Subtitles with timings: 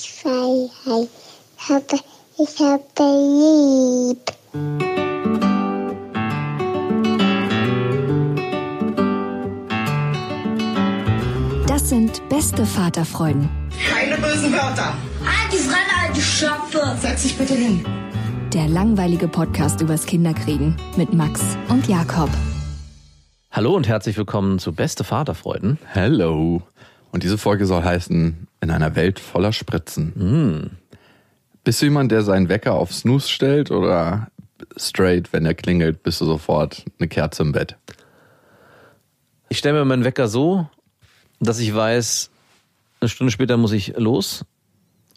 [0.00, 1.08] ich Freiheit
[1.68, 2.00] habe.
[2.38, 2.82] Ich habe
[4.08, 4.32] lieb.
[11.66, 13.48] Das sind beste Vaterfreuden.
[13.88, 14.94] Keine bösen Wörter.
[15.52, 16.96] Die Fremde, alte Schöpfe!
[17.00, 17.84] Setz dich bitte hin.
[18.54, 22.30] Der langweilige Podcast übers Kinderkriegen mit Max und Jakob.
[23.50, 25.78] Hallo und herzlich willkommen zu Beste Vaterfreuden.
[25.92, 26.62] Hello.
[27.12, 30.78] Und diese Folge soll heißen, in einer Welt voller Spritzen.
[31.64, 34.28] Bist du jemand, der seinen Wecker auf Snooze stellt oder
[34.76, 37.76] straight, wenn er klingelt, bist du sofort eine Kerze im Bett?
[39.48, 40.68] Ich stelle mir meinen Wecker so,
[41.40, 42.30] dass ich weiß,
[43.00, 44.44] eine Stunde später muss ich los.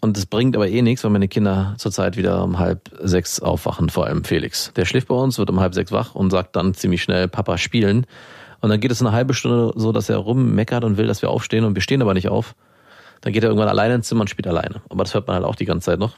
[0.00, 3.88] Und das bringt aber eh nichts, weil meine Kinder zurzeit wieder um halb sechs aufwachen,
[3.88, 4.70] vor allem Felix.
[4.76, 7.56] Der schläft bei uns, wird um halb sechs wach und sagt dann ziemlich schnell, Papa,
[7.56, 8.06] spielen.
[8.60, 11.30] Und dann geht es eine halbe Stunde so, dass er rummeckert und will, dass wir
[11.30, 12.54] aufstehen und wir stehen aber nicht auf.
[13.20, 14.82] Dann geht er irgendwann alleine ins Zimmer und spielt alleine.
[14.88, 16.16] Aber das hört man halt auch die ganze Zeit noch.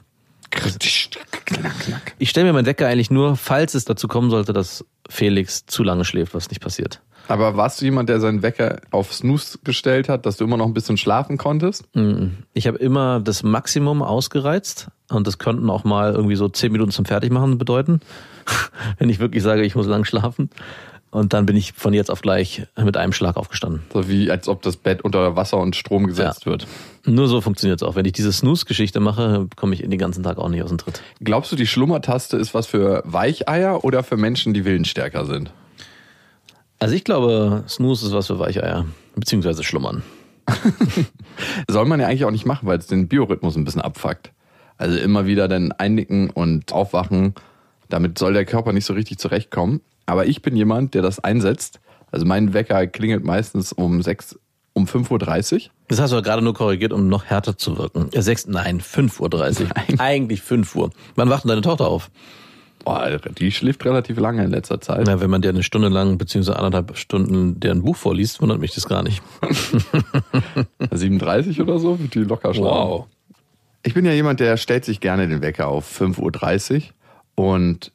[2.19, 5.83] Ich stelle mir meinen Wecker eigentlich nur, falls es dazu kommen sollte, dass Felix zu
[5.83, 7.01] lange schläft, was nicht passiert.
[7.29, 10.67] Aber warst du jemand, der seinen Wecker auf Snooze gestellt hat, dass du immer noch
[10.67, 11.85] ein bisschen schlafen konntest?
[12.55, 16.93] Ich habe immer das Maximum ausgereizt und das könnten auch mal irgendwie so zehn Minuten
[16.93, 18.01] zum Fertigmachen bedeuten,
[18.99, 20.51] wenn ich wirklich sage, ich muss lang schlafen.
[21.11, 23.83] Und dann bin ich von jetzt auf gleich mit einem Schlag aufgestanden.
[23.93, 26.51] So wie als ob das Bett unter Wasser und Strom gesetzt Ja.
[26.53, 26.67] wird.
[27.07, 27.95] Nur so funktioniert es auch.
[27.95, 31.01] Wenn ich diese Snooze-Geschichte mache, komme ich den ganzen Tag auch nicht aus dem Tritt.
[31.21, 35.53] Glaubst du, die Schlummertaste ist was für Weicheier oder für Menschen, die willensstärker sind?
[36.79, 38.85] Also ich glaube, Snooze ist was für Weicheier,
[39.15, 40.03] beziehungsweise Schlummern.
[41.69, 44.33] Soll man ja eigentlich auch nicht machen, weil es den Biorhythmus ein bisschen abfuckt.
[44.79, 47.35] Also immer wieder dann einnicken und aufwachen.
[47.89, 49.81] Damit soll der Körper nicht so richtig zurechtkommen.
[50.07, 51.81] Aber ich bin jemand, der das einsetzt.
[52.11, 54.39] Also mein Wecker klingelt meistens um 6,
[54.73, 55.61] um 5.30 Uhr.
[55.89, 58.09] Das hast du ja gerade nur korrigiert, um noch härter zu wirken.
[58.13, 59.69] Ja, sechs, nein, 5.30 Uhr.
[60.01, 60.91] Eigentlich 5 Uhr.
[61.17, 62.11] Wann wacht denn deine Tochter auf?
[62.85, 65.07] Boah, die schläft relativ lange in letzter Zeit.
[65.07, 68.75] Na, wenn man dir eine Stunde lang, beziehungsweise anderthalb Stunden deren Buch vorliest, wundert mich
[68.75, 69.21] das gar nicht.
[70.93, 73.07] 37 oder so, wird die locker schlafen.
[73.83, 76.83] Ich bin ja jemand, der stellt sich gerne den Wecker auf 5.30 Uhr
[77.35, 77.91] und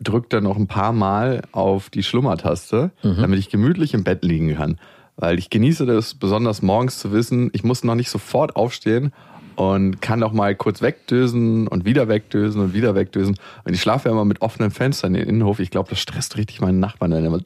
[0.00, 4.54] drückt dann noch ein paar Mal auf die Schlummertaste, damit ich gemütlich im Bett liegen
[4.54, 4.78] kann.
[5.16, 9.12] Weil ich genieße das besonders morgens zu wissen, ich muss noch nicht sofort aufstehen
[9.56, 13.36] und kann auch mal kurz wegdösen und wieder wegdösen und wieder wegdösen.
[13.64, 15.60] Und ich schlafe ja immer mit offenen Fenstern in den Innenhof.
[15.60, 17.38] Ich glaube, das stresst richtig meinen Nachbarn dann immer.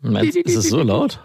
[0.00, 1.20] Meinst, ist es so laut?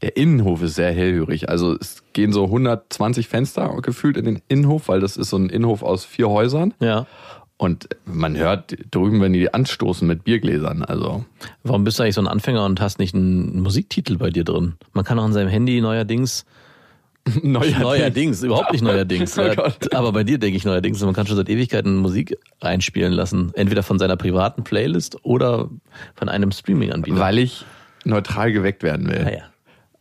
[0.00, 1.48] Der Innenhof ist sehr hellhörig.
[1.48, 5.48] Also es gehen so 120 Fenster gefühlt in den Innenhof, weil das ist so ein
[5.50, 6.72] Innenhof aus vier Häusern.
[6.78, 7.06] Ja.
[7.58, 10.84] Und man hört drüben, wenn die anstoßen mit Biergläsern.
[10.84, 11.24] Also
[11.64, 14.74] Warum bist du eigentlich so ein Anfänger und hast nicht einen Musiktitel bei dir drin?
[14.92, 16.46] Man kann auch an seinem Handy neuerdings,
[17.42, 19.52] neuerdings, überhaupt nicht neuerdings, Oh
[19.92, 23.50] aber bei dir denke ich neuerdings, man kann schon seit Ewigkeiten Musik einspielen lassen.
[23.54, 25.68] Entweder von seiner privaten Playlist oder
[26.14, 27.18] von einem Streaming-Anbieter.
[27.18, 27.64] weil ich
[28.04, 29.24] neutral geweckt werden will.
[29.26, 29.42] Ah, ja.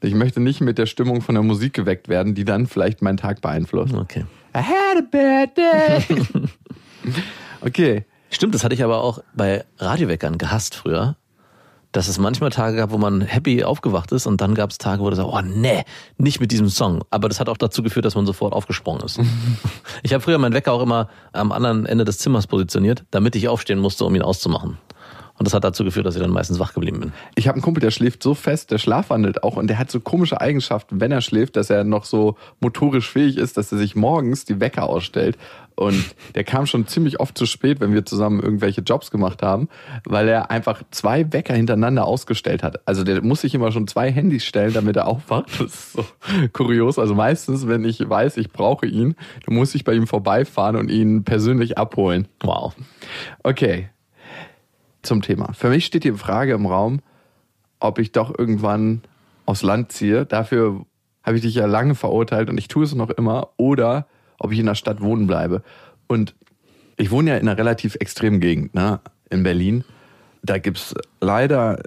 [0.01, 3.17] Ich möchte nicht mit der Stimmung von der Musik geweckt werden, die dann vielleicht meinen
[3.17, 3.95] Tag beeinflusst.
[3.95, 4.25] Okay.
[4.55, 6.03] I had a bad day.
[7.61, 8.05] okay.
[8.29, 11.15] Stimmt, das hatte ich aber auch bei Radioweckern gehasst früher.
[11.93, 15.01] Dass es manchmal Tage gab, wo man happy aufgewacht ist und dann gab es Tage,
[15.01, 15.83] wo du sagst, oh nee,
[16.17, 17.03] nicht mit diesem Song.
[17.09, 19.19] Aber das hat auch dazu geführt, dass man sofort aufgesprungen ist.
[20.03, 23.47] ich habe früher meinen Wecker auch immer am anderen Ende des Zimmers positioniert, damit ich
[23.47, 24.77] aufstehen musste, um ihn auszumachen.
[25.37, 27.13] Und das hat dazu geführt, dass ich dann meistens wach geblieben bin.
[27.35, 29.99] Ich habe einen Kumpel, der schläft so fest, der schlafwandelt auch und der hat so
[29.99, 33.95] komische Eigenschaften, wenn er schläft, dass er noch so motorisch fähig ist, dass er sich
[33.95, 35.37] morgens die Wecker ausstellt.
[35.77, 39.69] Und der kam schon ziemlich oft zu spät, wenn wir zusammen irgendwelche Jobs gemacht haben,
[40.05, 42.81] weil er einfach zwei Wecker hintereinander ausgestellt hat.
[42.87, 45.51] Also der muss sich immer schon zwei Handys stellen, damit er aufwacht.
[45.59, 46.05] Das ist so
[46.51, 46.97] kurios.
[46.97, 50.89] Also meistens, wenn ich weiß, ich brauche ihn, dann muss ich bei ihm vorbeifahren und
[50.89, 52.27] ihn persönlich abholen.
[52.41, 52.75] Wow.
[53.43, 53.89] Okay.
[55.03, 55.53] Zum Thema.
[55.53, 57.01] Für mich steht die Frage im Raum,
[57.79, 59.03] ob ich doch irgendwann
[59.45, 60.25] aufs Land ziehe.
[60.25, 60.87] Dafür
[61.21, 63.49] habe ich dich ja lange verurteilt und ich tue es noch immer.
[63.57, 64.07] Oder
[64.39, 65.63] ob ich in der Stadt wohnen bleibe.
[66.07, 66.35] Und
[66.97, 68.99] ich wohne ja in einer relativ extremen Gegend, ne?
[69.29, 69.83] in Berlin.
[70.41, 71.79] Da gibt's leider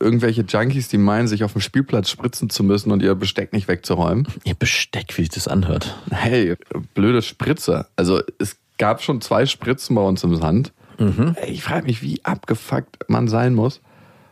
[0.00, 3.68] irgendwelche Junkies, die meinen, sich auf dem Spielplatz spritzen zu müssen und ihr Besteck nicht
[3.68, 4.26] wegzuräumen.
[4.44, 5.96] Ihr Besteck, wie sich das anhört.
[6.10, 6.56] Hey,
[6.94, 7.86] blöde Spritze.
[7.96, 10.72] Also es gab schon zwei Spritzen bei uns im Sand.
[10.98, 13.80] Ey, Ich frage mich, wie abgefuckt man sein muss,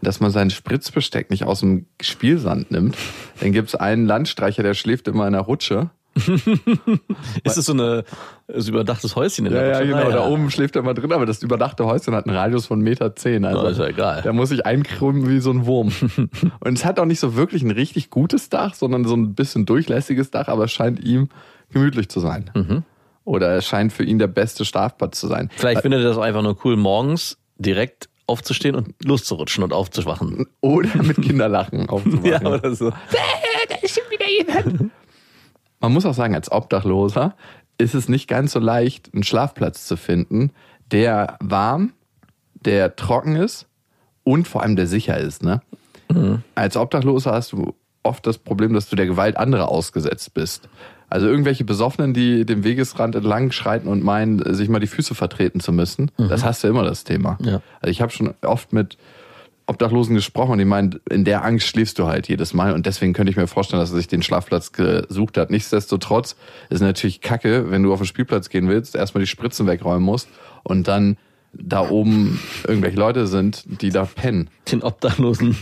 [0.03, 2.97] dass man sein Spritzbesteck nicht aus dem Spielsand nimmt.
[3.41, 5.91] Dann gibt's einen Landstreicher, der schläft immer in der Rutsche.
[7.45, 8.05] Ist es so eine,
[8.49, 10.09] so überdachtes Häuschen in der Ja, ja, genau.
[10.11, 12.81] Ah, Da oben schläft er mal drin, aber das überdachte Häuschen hat einen Radius von
[12.81, 13.45] Meter zehn.
[13.45, 14.23] Also Oh, ist ja egal.
[14.23, 15.93] Da muss ich einkrümmen wie so ein Wurm.
[16.61, 19.67] Und es hat auch nicht so wirklich ein richtig gutes Dach, sondern so ein bisschen
[19.67, 21.29] durchlässiges Dach, aber es scheint ihm
[21.73, 22.85] gemütlich zu sein.
[23.25, 25.51] Oder es scheint für ihn der beste Schlafplatz zu sein.
[25.57, 30.47] Vielleicht findet er das auch einfach nur cool, morgens direkt aufzustehen und loszurutschen und aufzuwachen.
[30.61, 32.25] Oder mit Kinderlachen aufzuwachen.
[32.25, 32.91] Ja, oder so.
[35.85, 37.35] Man muss auch sagen, als Obdachloser
[37.77, 40.51] ist es nicht ganz so leicht, einen Schlafplatz zu finden,
[40.91, 41.93] der warm,
[42.55, 43.67] der trocken ist
[44.23, 45.43] und vor allem der sicher ist.
[45.43, 45.61] Ne?
[46.55, 50.69] Als Obdachloser hast du oft das Problem, dass du der Gewalt anderer ausgesetzt bist.
[51.11, 55.61] Also irgendwelche Besoffenen, die dem Wegesrand entlang schreiten und meinen, sich mal die Füße vertreten
[55.61, 57.37] zu müssen, das hast du immer das Thema.
[57.43, 57.61] Ja.
[57.81, 58.97] Also ich habe schon oft mit
[59.67, 63.15] Obdachlosen gesprochen und die meinen, in der Angst schläfst du halt jedes Mal und deswegen
[63.15, 65.51] könnte ich mir vorstellen, dass er sich den Schlafplatz gesucht hat.
[65.51, 66.37] Nichtsdestotrotz
[66.69, 70.29] ist natürlich kacke, wenn du auf den Spielplatz gehen willst, erstmal die Spritzen wegräumen musst
[70.65, 71.17] und dann
[71.57, 74.51] da oben irgendwelche Leute sind, die da pennen.
[74.71, 75.57] Den Obdachlosen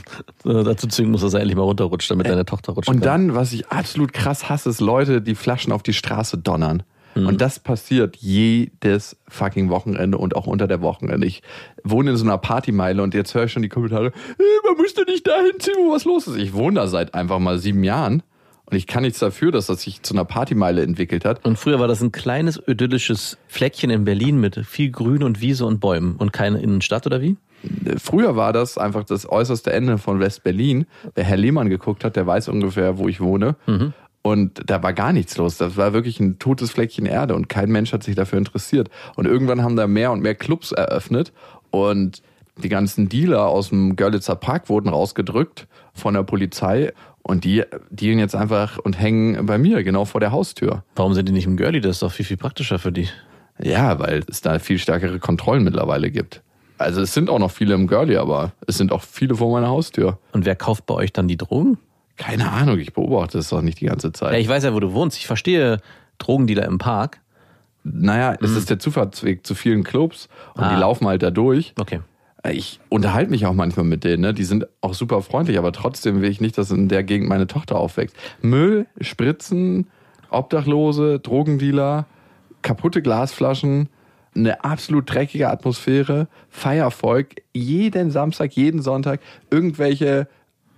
[0.44, 2.88] äh, dazu zwingen muss, dass er endlich mal runterrutscht, damit deine Tochter rutscht.
[2.88, 6.82] Und dann, was ich absolut krass hasse, ist Leute, die Flaschen auf die Straße donnern.
[7.14, 11.26] Und das passiert jedes fucking Wochenende und auch unter der Wochenende.
[11.26, 11.42] Ich
[11.84, 15.04] wohne in so einer Partymeile und jetzt höre ich schon die Kommentare, "Äh, man müsste
[15.04, 16.36] nicht dahin ziehen, wo was los ist.
[16.36, 18.22] Ich wohne da seit einfach mal sieben Jahren
[18.66, 21.44] und ich kann nichts dafür, dass das sich zu einer Partymeile entwickelt hat.
[21.44, 25.66] Und früher war das ein kleines idyllisches Fleckchen in Berlin mit viel Grün und Wiese
[25.66, 27.36] und Bäumen und keine Innenstadt oder wie?
[27.98, 30.86] Früher war das einfach das äußerste Ende von West-Berlin.
[31.14, 33.54] Wer Herr Lehmann geguckt hat, der weiß ungefähr, wo ich wohne.
[34.22, 35.58] Und da war gar nichts los.
[35.58, 38.88] Das war wirklich ein totes Fleckchen Erde und kein Mensch hat sich dafür interessiert.
[39.16, 41.32] Und irgendwann haben da mehr und mehr Clubs eröffnet
[41.70, 42.22] und
[42.56, 46.92] die ganzen Dealer aus dem Görlitzer Park wurden rausgedrückt von der Polizei
[47.22, 50.84] und die dealen jetzt einfach und hängen bei mir genau vor der Haustür.
[50.94, 51.80] Warum sind die nicht im Girlie?
[51.80, 53.08] Das ist doch viel, viel praktischer für die.
[53.60, 56.42] Ja, weil es da viel stärkere Kontrollen mittlerweile gibt.
[56.78, 59.68] Also es sind auch noch viele im Girlie, aber es sind auch viele vor meiner
[59.68, 60.18] Haustür.
[60.32, 61.78] Und wer kauft bei euch dann die Drogen?
[62.22, 64.32] Keine Ahnung, ich beobachte es doch nicht die ganze Zeit.
[64.32, 65.18] Ja, ich weiß ja, wo du wohnst.
[65.18, 65.78] Ich verstehe
[66.18, 67.20] Drogendealer im Park.
[67.84, 70.72] Naja, es ist der Zufahrtsweg zu vielen Clubs und Ah.
[70.74, 71.74] die laufen halt da durch.
[71.80, 72.00] Okay.
[72.48, 74.34] Ich unterhalte mich auch manchmal mit denen, ne?
[74.34, 77.46] die sind auch super freundlich, aber trotzdem will ich nicht, dass in der Gegend meine
[77.46, 78.16] Tochter aufwächst.
[78.40, 79.88] Müll, Spritzen,
[80.30, 82.06] Obdachlose, Drogendealer,
[82.62, 83.88] kaputte Glasflaschen,
[84.34, 89.20] eine absolut dreckige Atmosphäre, Feiervolk, jeden Samstag, jeden Sonntag,
[89.50, 90.26] irgendwelche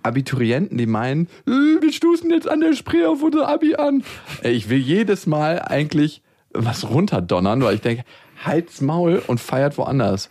[0.04, 4.04] Abiturienten, die meinen, äh, wir stoßen jetzt an der Spree auf unser Abi an.
[4.42, 6.22] Ich will jedes Mal eigentlich
[6.52, 8.04] was runterdonnern, weil ich denke,
[8.44, 10.28] halt's Maul und feiert woanders.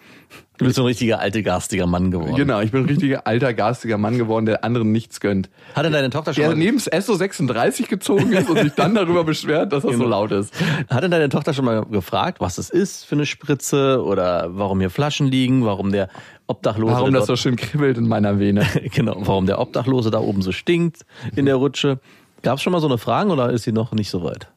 [0.60, 2.36] Du bist so ein richtiger alte, garstiger Mann geworden.
[2.36, 5.50] Genau, ich bin ein richtiger alter, garstiger Mann geworden, der anderen nichts gönnt.
[5.76, 9.24] Hatte deine Tochter schon Der mal, neben das SO36 gezogen ist und sich dann darüber
[9.24, 10.04] beschwert, dass das Genau.
[10.04, 10.54] so laut ist.
[10.90, 14.92] hatte deine Tochter schon mal gefragt, was es ist für eine Spritze oder warum hier
[14.92, 16.10] Flaschen liegen, warum der
[16.48, 18.66] Obdachlose Warum das so schön kribbelt in meiner Vene.
[18.94, 21.06] genau, warum der Obdachlose da oben so stinkt
[21.36, 22.00] in der Rutsche.
[22.42, 24.52] Gab es schon mal so eine Frage oder ist sie noch nicht so weit?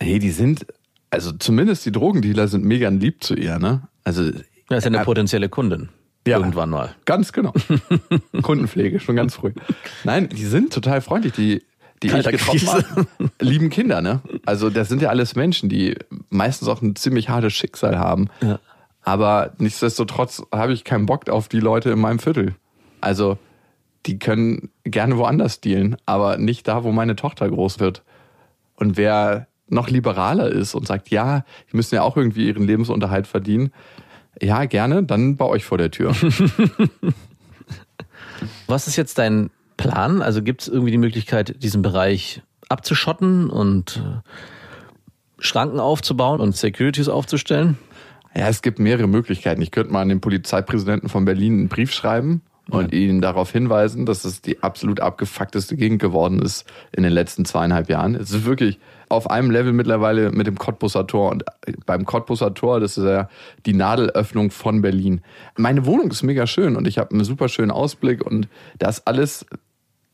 [0.00, 0.66] Hey, die sind,
[1.10, 3.82] also zumindest die Drogendealer sind mega lieb zu ihr, ne?
[4.04, 5.04] Also, Ja, ist ja eine Ja.
[5.04, 5.88] potenzielle Kundin.
[6.26, 6.38] Ja.
[6.38, 6.94] Irgendwann mal.
[7.04, 7.54] ganz genau.
[8.42, 9.52] Kundenpflege, schon ganz früh.
[10.04, 11.62] Nein, die sind total freundlich, die,
[12.02, 13.06] die ich getroffen habe.
[13.40, 14.20] Lieben Kinder, ne?
[14.44, 15.96] Also, das sind ja alles Menschen, die
[16.28, 18.28] meistens auch ein ziemlich hartes Schicksal haben.
[18.42, 18.58] Ja.
[19.08, 22.56] Aber nichtsdestotrotz habe ich keinen Bock auf die Leute in meinem Viertel.
[23.00, 23.38] Also,
[24.04, 28.02] die können gerne woanders dealen, aber nicht da, wo meine Tochter groß wird.
[28.74, 33.26] Und wer noch liberaler ist und sagt, ja, die müssen ja auch irgendwie ihren Lebensunterhalt
[33.26, 33.72] verdienen,
[34.42, 36.14] ja, gerne, dann bei euch vor der Tür.
[38.66, 39.48] Was ist jetzt dein
[39.78, 40.20] Plan?
[40.20, 44.20] Also gibt es irgendwie die Möglichkeit, diesen Bereich abzuschotten und äh,
[45.38, 47.78] Schranken aufzubauen und Securities aufzustellen?
[48.34, 49.62] Ja, es gibt mehrere Möglichkeiten.
[49.62, 54.04] Ich könnte mal an den Polizeipräsidenten von Berlin einen Brief schreiben und ihn darauf hinweisen,
[54.04, 58.14] dass es die absolut abgefuckteste Gegend geworden ist in den letzten zweieinhalb Jahren.
[58.14, 61.30] Es ist wirklich auf einem Level mittlerweile mit dem Cottbusser Tor.
[61.30, 61.44] Und
[61.86, 63.30] beim Cottbusser Tor, das ist ja
[63.64, 65.22] die Nadelöffnung von Berlin.
[65.56, 69.06] Meine Wohnung ist mega schön und ich habe einen super schönen Ausblick und da ist
[69.08, 69.46] alles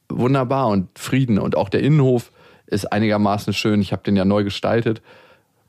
[0.08, 1.40] wunderbar und Frieden.
[1.40, 2.30] Und auch der Innenhof
[2.66, 3.80] ist einigermaßen schön.
[3.80, 5.02] Ich habe den ja neu gestaltet.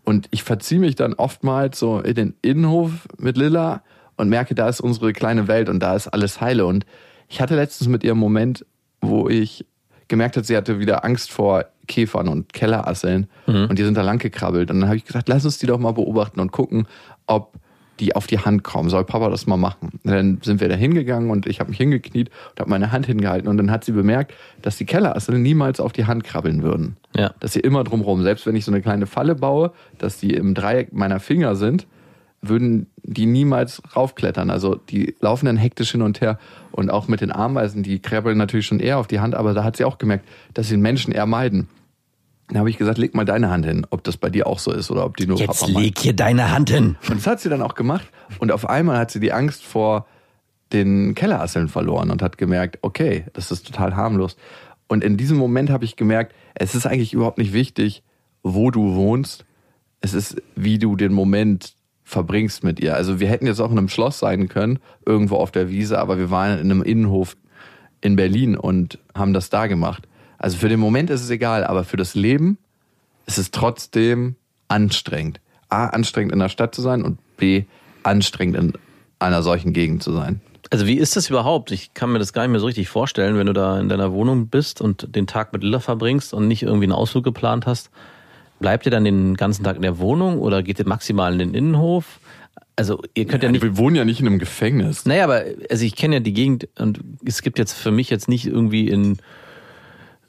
[0.05, 3.83] Und ich verziehe mich dann oftmals so in den Innenhof mit Lilla
[4.17, 6.65] und merke, da ist unsere kleine Welt und da ist alles heile.
[6.65, 6.85] Und
[7.27, 8.65] ich hatte letztens mit ihr einen Moment,
[9.01, 9.65] wo ich
[10.07, 13.27] gemerkt habe, sie hatte wieder Angst vor Käfern und Kellerasseln
[13.69, 14.69] und die sind da lang gekrabbelt.
[14.71, 16.87] Und dann habe ich gesagt, lass uns die doch mal beobachten und gucken,
[17.25, 17.53] ob
[17.99, 18.89] die auf die Hand kommen.
[18.89, 19.99] Soll Papa das mal machen?
[20.03, 23.05] Und dann sind wir da hingegangen und ich habe mich hingekniet und habe meine Hand
[23.05, 26.97] hingehalten und dann hat sie bemerkt, dass die Kellerasseln niemals auf die Hand krabbeln würden
[27.15, 27.31] Ja.
[27.39, 30.53] dass sie immer drumherum, selbst wenn ich so eine kleine Falle baue, dass die im
[30.53, 31.87] Dreieck meiner Finger sind,
[32.41, 34.49] würden die niemals raufklettern.
[34.49, 36.37] Also die laufen dann hektisch hin und her
[36.71, 39.63] und auch mit den Ameisen, die krabbeln natürlich schon eher auf die Hand, aber da
[39.63, 41.67] hat sie auch gemerkt, dass sie den Menschen eher meiden.
[42.47, 44.71] Dann habe ich gesagt, leg mal deine Hand hin, ob das bei dir auch so
[44.71, 46.95] ist oder ob die nur Jetzt Papa leg hier deine Hand hin.
[47.09, 48.07] Und das hat sie dann auch gemacht.
[48.39, 50.05] Und auf einmal hat sie die Angst vor
[50.71, 54.37] den Kellerasseln verloren und hat gemerkt, okay, das ist total harmlos.
[54.87, 58.03] Und in diesem Moment habe ich gemerkt, es ist eigentlich überhaupt nicht wichtig,
[58.43, 59.45] wo du wohnst.
[60.01, 61.73] Es ist, wie du den Moment
[62.03, 62.95] verbringst mit ihr.
[62.95, 66.19] Also wir hätten jetzt auch in einem Schloss sein können, irgendwo auf der Wiese, aber
[66.19, 67.35] wir waren in einem Innenhof
[68.01, 70.07] in Berlin und haben das da gemacht.
[70.45, 72.59] Also für den Moment ist es egal, aber für das Leben
[73.25, 74.35] ist es trotzdem
[74.67, 75.39] anstrengend.
[75.69, 77.63] A, anstrengend in der Stadt zu sein und B,
[78.03, 78.73] anstrengend in
[79.17, 80.41] einer solchen Gegend zu sein.
[80.69, 81.71] Also wie ist das überhaupt?
[81.71, 84.13] Ich kann mir das gar nicht mehr so richtig vorstellen, wenn du da in deiner
[84.13, 87.89] Wohnung bist und den Tag mit Lilla verbringst und nicht irgendwie einen Ausflug geplant hast.
[88.59, 91.53] Bleibt ihr dann den ganzen Tag in der Wohnung oder geht ihr maximal in den
[91.55, 92.19] Innenhof?
[92.75, 93.63] Also ihr könnt ja nicht.
[93.63, 95.07] Wir wohnen ja nicht in einem Gefängnis.
[95.07, 98.29] Naja, aber also ich kenne ja die Gegend und es gibt jetzt für mich jetzt
[98.29, 99.17] nicht irgendwie in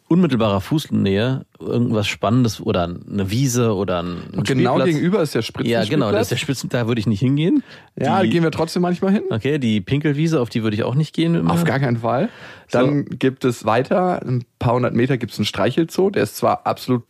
[0.08, 4.84] unmittelbarer Fußnähe irgendwas Spannendes oder eine Wiese oder ein ein Genau Spielplatz.
[4.86, 5.70] gegenüber ist der Spritzen.
[5.70, 7.64] Ja, genau, das ist der Spitzen, da würde ich nicht hingehen.
[7.98, 9.24] Ja, Die- gehen wir trotzdem manchmal hin.
[9.30, 11.32] Okay, die Pinkelwiese, auf die würde ich auch nicht gehen.
[11.32, 12.28] Mit Auf gar keinen Fall.
[12.70, 16.10] Dann gibt es weiter, ein paar hundert Meter gibt es einen Streichelzoo.
[16.10, 17.02] Der ist zwar absolut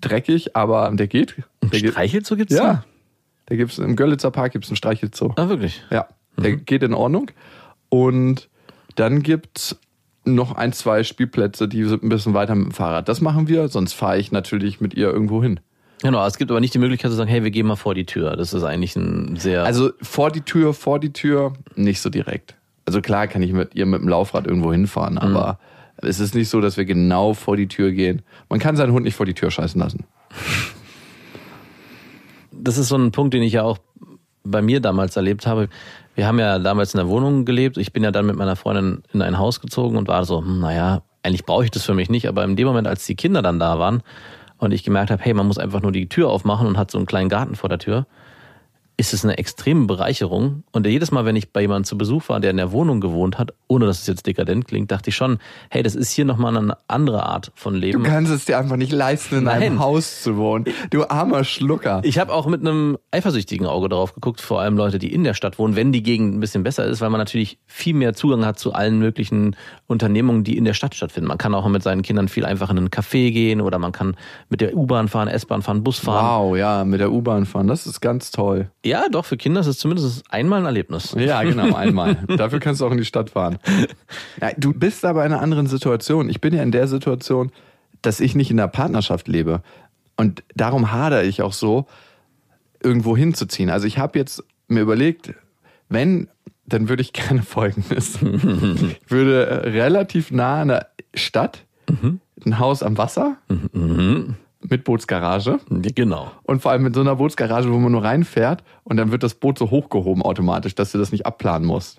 [0.00, 1.36] dreckig, aber der geht.
[1.62, 2.62] Der geht Streichelzoo gibt's ja.
[2.64, 2.84] da?
[3.46, 5.32] Da gibt's im Görlitzer Park gibt's einen Streichelzoo.
[5.36, 5.82] Ah, wirklich?
[5.90, 6.06] Ja,
[6.38, 7.30] der geht in Ordnung.
[7.90, 8.48] Und
[8.94, 9.78] dann gibt's
[10.24, 13.08] noch ein, zwei Spielplätze, die sind ein bisschen weiter mit dem Fahrrad.
[13.08, 15.60] Das machen wir, sonst fahre ich natürlich mit ihr irgendwo hin.
[16.02, 18.06] Genau, es gibt aber nicht die Möglichkeit zu sagen, hey, wir gehen mal vor die
[18.06, 18.36] Tür.
[18.36, 19.64] Das ist eigentlich ein sehr.
[19.64, 22.56] Also vor die Tür, vor die Tür, nicht so direkt.
[22.86, 25.60] Also klar kann ich mit ihr mit dem Laufrad irgendwo hinfahren, aber
[25.98, 28.22] es ist nicht so, dass wir genau vor die Tür gehen.
[28.48, 30.04] Man kann seinen Hund nicht vor die Tür scheißen lassen.
[32.50, 33.78] das ist so ein Punkt, den ich ja auch
[34.44, 35.68] bei mir damals erlebt habe.
[36.14, 37.78] Wir haben ja damals in der Wohnung gelebt.
[37.78, 40.60] Ich bin ja dann mit meiner Freundin in ein Haus gezogen und war so, hm,
[40.60, 42.28] naja, eigentlich brauche ich das für mich nicht.
[42.28, 44.02] Aber in dem Moment, als die Kinder dann da waren
[44.58, 46.98] und ich gemerkt habe, hey, man muss einfach nur die Tür aufmachen und hat so
[46.98, 48.06] einen kleinen Garten vor der Tür,
[48.96, 50.64] ist es eine extreme Bereicherung.
[50.72, 53.38] Und jedes Mal, wenn ich bei jemandem zu Besuch war, der in der Wohnung gewohnt
[53.38, 55.38] hat, ohne dass es jetzt dekadent klingt, dachte ich schon,
[55.70, 58.02] hey, das ist hier nochmal eine andere Art von Du Leben.
[58.02, 59.62] kannst es dir einfach nicht leisten, in Nein.
[59.62, 60.66] einem Haus zu wohnen.
[60.90, 62.00] Du armer Schlucker.
[62.04, 65.34] Ich habe auch mit einem eifersüchtigen Auge darauf geguckt, vor allem Leute, die in der
[65.34, 68.44] Stadt wohnen, wenn die Gegend ein bisschen besser ist, weil man natürlich viel mehr Zugang
[68.44, 69.56] hat zu allen möglichen
[69.86, 71.28] Unternehmungen, die in der Stadt stattfinden.
[71.28, 74.16] Man kann auch mit seinen Kindern viel einfacher in einen Café gehen oder man kann
[74.48, 76.50] mit der U-Bahn fahren, S-Bahn fahren, Bus fahren.
[76.50, 78.70] Wow, ja, mit der U-Bahn fahren, das ist ganz toll.
[78.84, 81.14] Ja, doch, für Kinder ist es zumindest einmal ein Erlebnis.
[81.16, 82.16] Ja, genau, einmal.
[82.36, 83.58] Dafür kannst du auch in die Stadt fahren.
[84.40, 86.28] Ja, du bist aber in einer anderen Situation.
[86.28, 87.52] Ich bin ja in der Situation,
[88.02, 89.62] dass ich nicht in der Partnerschaft lebe.
[90.16, 91.86] Und darum hadere ich auch so,
[92.82, 93.70] irgendwo hinzuziehen.
[93.70, 95.34] Also ich habe jetzt mir überlegt,
[95.88, 96.28] wenn,
[96.66, 98.16] dann würde ich gerne Folgendes.
[98.16, 101.64] Ich würde äh, relativ nah an der Stadt,
[102.44, 103.36] ein Haus am Wasser,
[104.68, 105.58] mit Bootsgarage.
[105.70, 106.30] Genau.
[106.44, 109.34] Und vor allem mit so einer Bootsgarage, wo man nur reinfährt und dann wird das
[109.34, 111.98] Boot so hochgehoben automatisch, dass du das nicht abplanen musst.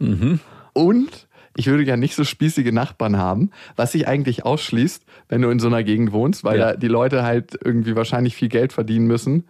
[0.73, 5.49] Und ich würde ja nicht so spießige Nachbarn haben, was sich eigentlich ausschließt, wenn du
[5.49, 6.71] in so einer Gegend wohnst, weil Ja.
[6.71, 9.45] da die Leute halt irgendwie wahrscheinlich viel Geld verdienen müssen,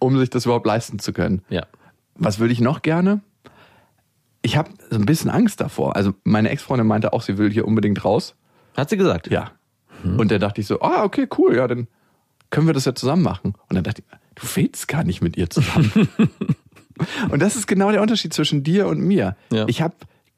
[0.00, 1.42] um sich das überhaupt leisten zu können.
[1.50, 1.66] Ja.
[2.16, 3.20] Was würde ich noch gerne?
[4.42, 5.96] Ich habe so ein bisschen Angst davor.
[5.96, 8.34] Also meine Ex-Freundin meinte auch, sie will hier unbedingt raus.
[8.76, 9.28] Hat sie gesagt?
[9.30, 9.52] Ja.
[10.02, 11.86] Und dann dachte ich so, ah, okay, cool, ja, dann
[12.54, 13.54] können wir das ja zusammen machen.
[13.68, 15.90] Und dann dachte ich, du fehlst gar nicht mit ihr zusammen.
[17.30, 19.36] und das ist genau der Unterschied zwischen dir und mir.
[19.50, 19.66] Ja.
[19.66, 19.94] Ich habe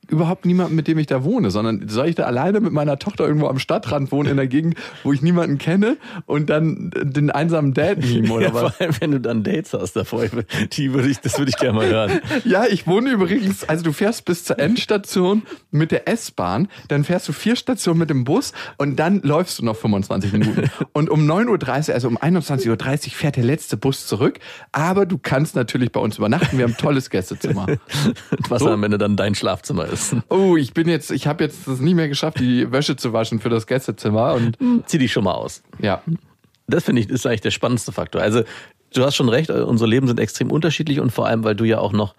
[0.08, 3.26] überhaupt niemanden, mit dem ich da wohne, sondern soll ich da alleine mit meiner Tochter
[3.26, 5.96] irgendwo am Stadtrand wohnen, in der Gegend, wo ich niemanden kenne
[6.26, 8.80] und dann den einsamen Dad nehmen oder Ja, vor was?
[8.80, 10.25] allem, wenn du dann Dates hast davor,
[10.72, 12.20] die würde ich, das würde ich gerne mal hören.
[12.44, 17.28] Ja, ich wohne übrigens, also du fährst bis zur Endstation mit der S-Bahn, dann fährst
[17.28, 20.70] du vier Stationen mit dem Bus und dann läufst du noch 25 Minuten.
[20.92, 22.70] Und um 9.30 Uhr, also um 21.30
[23.08, 24.38] Uhr fährt der letzte Bus zurück,
[24.72, 27.66] aber du kannst natürlich bei uns übernachten, wir haben ein tolles Gästezimmer.
[28.48, 28.70] Was So.
[28.70, 29.96] am Ende dann dein Schlafzimmer ist.
[30.29, 33.41] Oh, ich bin jetzt, ich habe jetzt es nicht mehr geschafft, die Wäsche zu waschen
[33.41, 35.62] für das Gästezimmer und Zieh dich schon mal aus.
[35.81, 36.03] ja.
[36.69, 38.21] Das finde ich, ist eigentlich der spannendste Faktor.
[38.21, 38.43] Also,
[38.93, 41.79] du hast schon recht, unsere Leben sind extrem unterschiedlich und vor allem, weil du ja
[41.79, 42.17] auch noch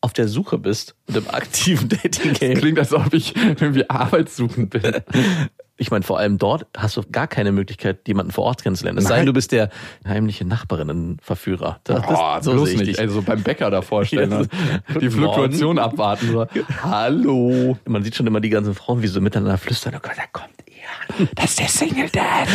[0.00, 2.58] auf der Suche bist mit dem aktiven Dating-Game.
[2.58, 4.82] Klingt, als ob ich irgendwie arbeitssuchend bin.
[5.80, 8.98] Ich meine, vor allem dort hast du gar keine Möglichkeit, jemanden vor Ort kennenzulernen.
[8.98, 9.70] Es sei denn, du bist der
[10.06, 11.78] heimliche Nachbarinnenverführer.
[11.84, 12.98] Das, Boah, so bloß nicht.
[12.98, 14.28] Also beim Bäcker da vorstellen.
[14.28, 14.44] Ja,
[14.92, 15.78] so, die Fluktuation Morgen.
[15.78, 16.32] abwarten.
[16.32, 16.46] So.
[16.82, 17.78] Hallo.
[17.86, 19.94] Man sieht schon immer die ganzen Frauen, wie sie miteinander flüstern.
[19.96, 21.28] Oh Gott, da kommt er.
[21.34, 22.48] Das ist der Single Dad.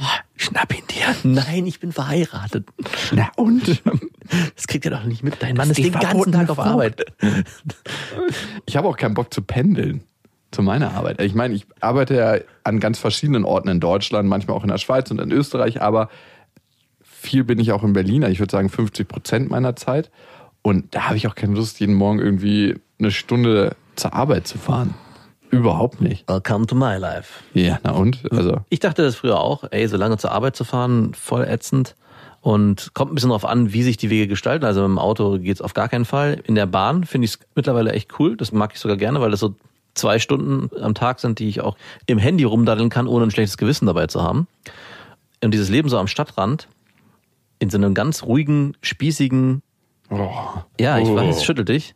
[0.00, 0.04] Oh,
[0.36, 1.14] schnapp ihn dir.
[1.24, 2.68] Nein, ich bin verheiratet.
[3.12, 3.82] Na und?
[4.56, 5.42] Das kriegt er doch nicht mit.
[5.42, 6.58] Dein Mann ist ist den ganzen Tag auf.
[6.58, 7.04] Arbeit.
[8.64, 10.04] Ich habe auch keinen Bock zu pendeln.
[10.52, 11.20] Zu meiner Arbeit.
[11.20, 14.78] Ich meine, ich arbeite ja an ganz verschiedenen Orten in Deutschland, manchmal auch in der
[14.78, 16.08] Schweiz und in Österreich, aber
[17.02, 18.22] viel bin ich auch in Berlin.
[18.22, 20.10] Ich würde sagen 50 Prozent meiner Zeit.
[20.62, 24.58] Und da habe ich auch keine Lust, jeden Morgen irgendwie eine Stunde zur Arbeit zu
[24.58, 24.94] fahren.
[25.50, 26.28] Überhaupt nicht.
[26.28, 27.42] Welcome to my life.
[27.52, 28.20] Ja, na und?
[28.32, 31.94] Also, Ich dachte das früher auch, ey, so lange zur Arbeit zu fahren, voll ätzend.
[32.40, 34.64] Und kommt ein bisschen darauf an, wie sich die Wege gestalten.
[34.64, 36.40] Also im Auto geht's auf gar keinen Fall.
[36.44, 38.36] In der Bahn finde ich es mittlerweile echt cool.
[38.36, 39.54] Das mag ich sogar gerne, weil das so
[39.94, 43.56] zwei Stunden am Tag sind, die ich auch im Handy rumdaddeln kann, ohne ein schlechtes
[43.58, 44.46] Gewissen dabei zu haben.
[45.42, 46.68] Und dieses Leben so am Stadtrand,
[47.58, 49.62] in so einem ganz ruhigen, spießigen,
[50.10, 50.30] oh,
[50.80, 51.16] ja, ich Oh.
[51.16, 51.94] weiß, es schüttelt dich.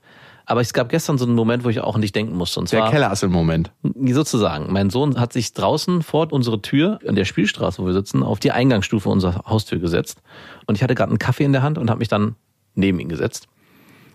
[0.48, 2.60] Aber es gab gestern so einen Moment, wo ich auch an dich denken musste.
[2.60, 3.72] Und der zwar, Kellerassel-Moment.
[4.12, 8.22] sozusagen, mein Sohn hat sich draußen vor unsere Tür an der Spielstraße, wo wir sitzen,
[8.22, 10.22] auf die Eingangsstufe unserer Haustür gesetzt.
[10.66, 12.36] Und ich hatte gerade einen Kaffee in der Hand und habe mich dann
[12.76, 13.48] neben ihn gesetzt.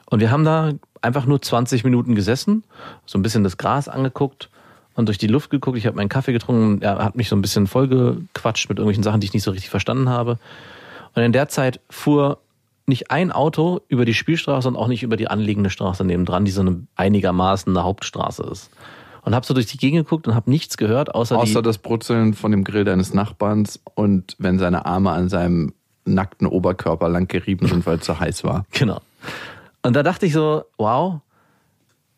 [0.09, 0.71] Und wir haben da
[1.01, 2.63] einfach nur 20 Minuten gesessen,
[3.05, 4.49] so ein bisschen das Gras angeguckt
[4.95, 5.77] und durch die Luft geguckt.
[5.77, 6.81] Ich habe meinen Kaffee getrunken.
[6.81, 9.69] Er hat mich so ein bisschen vollgequatscht mit irgendwelchen Sachen, die ich nicht so richtig
[9.69, 10.37] verstanden habe.
[11.15, 12.39] Und in der Zeit fuhr
[12.85, 16.51] nicht ein Auto über die Spielstraße und auch nicht über die anliegende Straße nebendran, die
[16.51, 18.69] so eine einigermaßen eine Hauptstraße ist.
[19.23, 22.33] Und habe so durch die Gegend geguckt und habe nichts gehört, außer, Außer das Brutzeln
[22.33, 25.73] von dem Grill deines Nachbarns und wenn seine Arme an seinem
[26.05, 28.65] nackten Oberkörper lang gerieben sind, weil es zu heiß war.
[28.71, 28.99] Genau.
[29.83, 31.21] Und da dachte ich so, wow,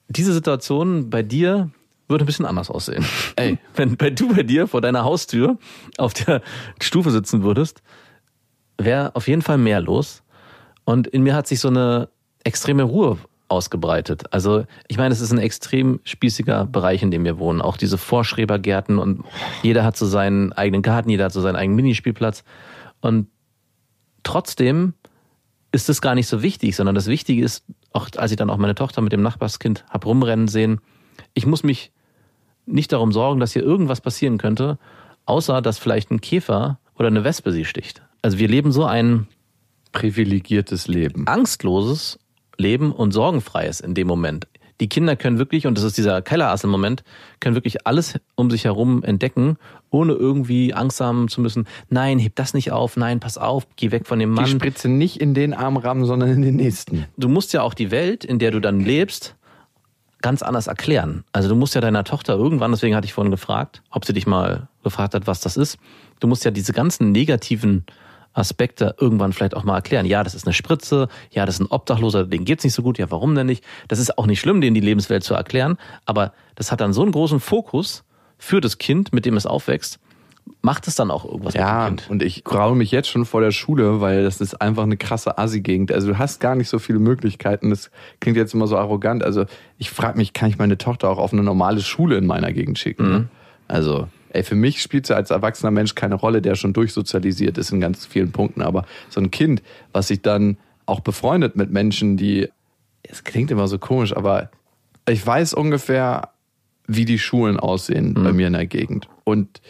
[0.08, 1.70] diese Situation bei dir
[2.08, 3.05] würde ein bisschen anders aussehen.
[3.36, 3.58] Ey.
[3.75, 5.58] Wenn bei du bei dir vor deiner Haustür
[5.98, 6.41] auf der
[6.82, 7.82] Stufe sitzen würdest,
[8.77, 10.24] wäre auf jeden Fall mehr los.
[10.86, 12.10] Und in mir hat sich so eine
[12.43, 13.17] extreme Ruhe
[13.48, 14.24] ausgebreitet.
[14.32, 17.62] Also ich meine, es ist ein extrem spießiger Bereich, in dem wir wohnen.
[17.62, 19.24] Auch diese Vorschrebergärten und
[19.62, 22.43] jeder hat so seinen eigenen Garten, jeder hat so seinen eigenen Minispielplatz.
[23.01, 23.27] Und
[24.24, 24.93] trotzdem
[25.74, 28.58] ist es gar nicht so wichtig, sondern das Wichtige ist, auch als ich dann auch
[28.58, 30.80] meine Tochter mit dem Nachbarskind hab rumrennen sehen,
[31.34, 31.92] ich muss mich
[32.65, 34.77] nicht darum sorgen, dass hier irgendwas passieren könnte,
[35.25, 38.03] außer dass vielleicht ein Käfer oder eine Wespe sie sticht.
[38.22, 39.27] Also wir leben so ein
[39.92, 41.27] Privilegiertes Leben.
[41.27, 42.20] angstloses
[42.58, 44.47] Leben und sorgenfreies in dem Moment.
[44.79, 47.03] Die Kinder können wirklich, und das ist dieser Kellerassel-Moment,
[47.39, 49.57] können wirklich alles um sich herum entdecken,
[49.89, 51.67] ohne irgendwie Angst haben zu müssen.
[51.89, 52.97] Nein, heb das nicht auf.
[52.97, 54.47] Nein, pass auf, geh weg von dem Die Mann.
[54.47, 57.05] Spritze nicht in den Arm rammen, sondern in den nächsten.
[57.17, 59.36] du musst ja auch die Welt, in der du dann lebst,
[60.21, 61.23] ganz anders erklären.
[61.33, 64.25] Also du musst ja deiner Tochter irgendwann, deswegen hatte ich vorhin gefragt, ob sie dich
[64.25, 65.77] mal gefragt hat, was das ist.
[66.19, 67.86] Du musst ja diese ganzen negativen
[68.34, 70.06] Aspekte irgendwann vielleicht auch mal erklären.
[70.06, 72.98] Ja, das ist eine Spritze, ja, das ist ein Obdachloser, den geht's nicht so gut,
[72.98, 73.63] ja, warum denn nicht?
[73.88, 77.02] Das ist auch nicht schlimm, den die Lebenswelt zu erklären, aber das hat dann so
[77.04, 78.04] einen großen Fokus
[78.38, 80.00] für das Kind, mit dem es aufwächst,
[80.62, 82.10] macht es dann auch irgendwas Ja, mit dem Kind.
[82.12, 85.38] und ich graue mich jetzt schon vor der Schule, weil das ist einfach eine krasse
[85.38, 85.91] Assi-Gegend.
[85.91, 87.69] Also du hast gar nicht so viele Möglichkeiten.
[87.69, 89.24] Das klingt jetzt immer so arrogant.
[89.24, 89.46] Also
[89.78, 92.78] ich frage mich, kann ich meine Tochter auch auf eine normale Schule in meiner Gegend
[92.78, 93.10] schicken?
[93.10, 93.28] Ne?
[93.69, 97.72] Also, ey, für mich spielt sie als erwachsener Mensch keine Rolle, der schon durchsozialisiert ist
[97.72, 98.62] in ganz vielen Punkten.
[98.62, 102.50] Aber so ein Kind, was sich dann auch befreundet mit Menschen, die,
[103.04, 104.50] es klingt immer so komisch, aber
[105.08, 106.30] ich weiß ungefähr,
[106.88, 109.08] wie die Schulen aussehen bei mir in der Gegend.
[109.24, 109.62] Und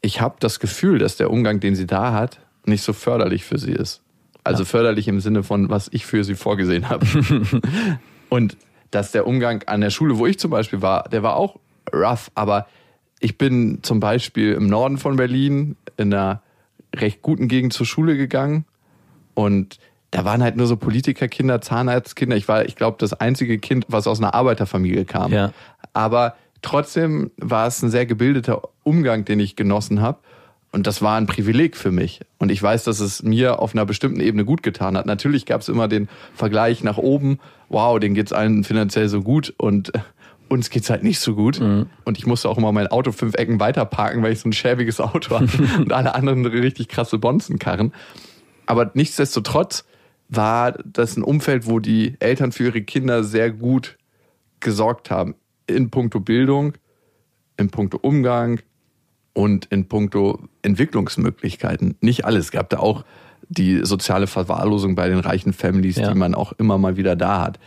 [0.00, 3.58] ich habe das Gefühl, dass der Umgang, den sie da hat, nicht so förderlich für
[3.58, 4.02] sie ist.
[4.44, 7.06] Also förderlich im Sinne von, was ich für sie vorgesehen habe.
[8.28, 8.56] Und
[8.90, 11.58] dass der Umgang an der Schule, wo ich zum Beispiel war, der war auch
[11.92, 12.66] rough, aber
[13.20, 16.42] ich bin zum Beispiel im Norden von Berlin in einer
[16.94, 18.64] recht guten Gegend zur Schule gegangen
[19.34, 19.78] und
[20.10, 22.36] da waren halt nur so Politikerkinder, Zahnarztkinder.
[22.36, 25.32] Ich war, ich glaube, das einzige Kind, was aus einer Arbeiterfamilie kam.
[25.32, 25.52] Ja.
[25.92, 30.18] Aber trotzdem war es ein sehr gebildeter Umgang, den ich genossen habe.
[30.72, 32.20] Und das war ein Privileg für mich.
[32.38, 35.06] Und ich weiß, dass es mir auf einer bestimmten Ebene gut getan hat.
[35.06, 37.38] Natürlich gab es immer den Vergleich nach oben.
[37.68, 39.92] Wow, denen geht's allen finanziell so gut und
[40.48, 41.60] uns geht's halt nicht so gut.
[41.60, 44.52] Und ich musste auch immer mein Auto fünf Ecken weiter parken, weil ich so ein
[44.52, 47.92] schäbiges Auto hatte und alle anderen richtig krasse Bonzenkarren.
[48.66, 49.84] Aber nichtsdestotrotz
[50.28, 53.96] war das ein Umfeld, wo die Eltern für ihre Kinder sehr gut
[54.60, 55.34] gesorgt haben.
[55.66, 56.74] In puncto Bildung,
[57.56, 58.60] in puncto Umgang
[59.32, 61.96] und in puncto Entwicklungsmöglichkeiten.
[62.00, 62.46] Nicht alles.
[62.46, 63.04] Es gab da auch
[63.48, 66.08] die soziale Verwahrlosung bei den reichen Families, Ja.
[66.08, 67.58] die man auch immer mal wieder da hat.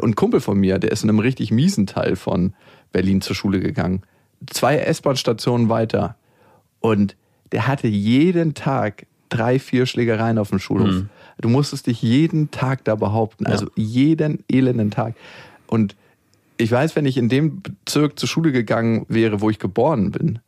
[0.00, 2.54] Und ein Kumpel von mir, der ist in einem richtig miesen Teil von
[2.92, 4.02] Berlin zur Schule gegangen.
[4.46, 6.16] Zwei S-Bahn-Stationen weiter.
[6.80, 7.16] Und
[7.52, 11.04] der hatte jeden Tag drei, vier Schlägereien auf dem Schulhof.
[11.40, 13.46] Du musstest dich jeden Tag da behaupten.
[13.46, 15.14] Also jeden elenden Tag.
[15.66, 15.96] Und
[16.56, 20.40] ich weiß, wenn ich in dem Bezirk zur Schule gegangen wäre, wo ich geboren bin,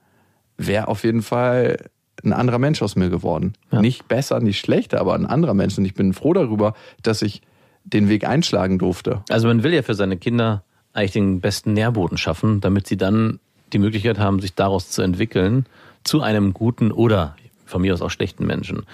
[0.57, 1.91] wäre auf jeden Fall
[2.25, 3.55] ein anderer Mensch aus mir geworden.
[3.71, 3.81] Ja.
[3.81, 5.79] Nicht besser, nicht schlechter, aber ein anderer Mensch.
[5.79, 7.43] Und ich bin froh darüber, dass ich
[7.93, 9.23] den Weg einschlagen durfte.
[9.29, 13.41] Also man will ja für seine Kinder eigentlich den besten Nährboden schaffen, damit sie dann
[13.73, 15.67] die Möglichkeit haben, sich daraus zu entwickeln
[16.03, 18.85] zu einem guten oder von mir aus auch schlechten Menschen.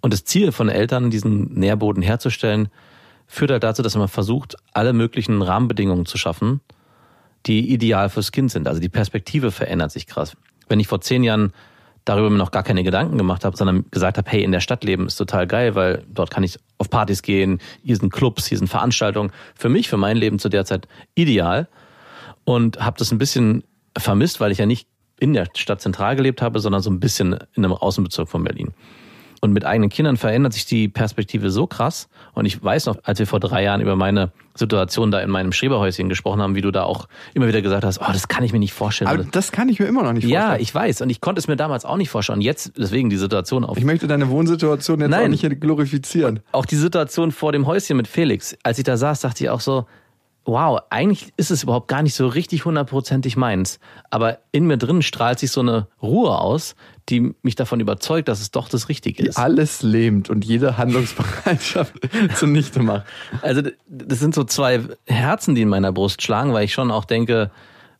[0.00, 2.68] Und das Ziel von Eltern, diesen Nährboden herzustellen,
[3.26, 6.60] führt halt dazu, dass man versucht, alle möglichen Rahmenbedingungen zu schaffen,
[7.46, 8.68] die ideal fürs Kind sind.
[8.68, 10.36] Also die Perspektive verändert sich krass.
[10.68, 11.52] Wenn ich vor zehn Jahren
[12.06, 14.84] darüber mir noch gar keine Gedanken gemacht habe, sondern gesagt habe, hey, in der Stadt
[14.84, 18.56] leben ist total geil, weil dort kann ich auf Partys gehen, hier sind Clubs, hier
[18.56, 19.32] sind Veranstaltungen.
[19.54, 21.68] Für mich, für mein Leben zu der Zeit ideal
[22.44, 23.64] und habe das ein bisschen
[23.98, 24.88] vermisst, weil ich ja nicht
[25.18, 28.72] in der Stadt zentral gelebt habe, sondern so ein bisschen in einem Außenbezirk von Berlin.
[29.46, 32.08] Und mit eigenen Kindern verändert sich die Perspektive so krass.
[32.34, 35.52] Und ich weiß noch, als wir vor drei Jahren über meine Situation da in meinem
[35.52, 38.52] Schreberhäuschen gesprochen haben, wie du da auch immer wieder gesagt hast, oh, das kann ich
[38.52, 39.08] mir nicht vorstellen.
[39.08, 40.50] Aber das kann ich mir immer noch nicht vorstellen.
[40.50, 41.00] ja, ich weiß.
[41.00, 42.38] Und ich konnte es mir damals auch nicht vorstellen.
[42.38, 43.78] Und jetzt, deswegen die Situation auf.
[43.78, 45.32] Ich möchte deine Wohnsituation jetzt Nein.
[45.32, 46.40] auch nicht glorifizieren.
[46.50, 48.56] Auch die Situation vor dem Häuschen mit Felix.
[48.64, 49.86] Als ich da saß, dachte ich auch so,
[50.46, 53.80] wow, eigentlich ist es überhaupt gar nicht so richtig hundertprozentig meins.
[54.10, 56.76] Aber in mir drin strahlt sich so eine Ruhe aus,
[57.08, 59.36] die mich davon überzeugt, dass es doch das Richtige ist.
[59.36, 61.94] Alles lähmt und jede Handlungsbereitschaft
[62.36, 63.06] zunichte macht.
[63.42, 67.04] Also das sind so zwei Herzen, die in meiner Brust schlagen, weil ich schon auch
[67.04, 67.50] denke,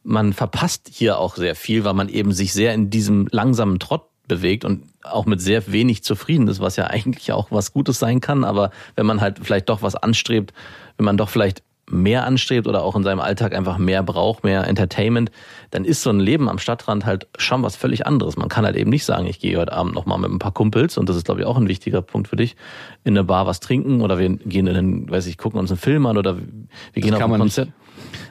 [0.04, 4.04] man verpasst hier auch sehr viel, weil man eben sich sehr in diesem langsamen Trott
[4.28, 8.20] bewegt und auch mit sehr wenig zufrieden ist, was ja eigentlich auch was Gutes sein
[8.20, 8.44] kann.
[8.44, 10.52] Aber wenn man halt vielleicht doch was anstrebt,
[10.96, 14.66] wenn man doch vielleicht mehr anstrebt oder auch in seinem Alltag einfach mehr braucht, mehr
[14.66, 15.30] Entertainment,
[15.70, 18.36] dann ist so ein Leben am Stadtrand halt schon was völlig anderes.
[18.36, 20.98] Man kann halt eben nicht sagen, ich gehe heute Abend nochmal mit ein paar Kumpels
[20.98, 22.56] und das ist, glaube ich, auch ein wichtiger Punkt für dich,
[23.04, 25.78] in eine Bar was trinken oder wir gehen in einen, weiß ich, gucken uns einen
[25.78, 27.72] Film an oder wir gehen auf ein man nicht.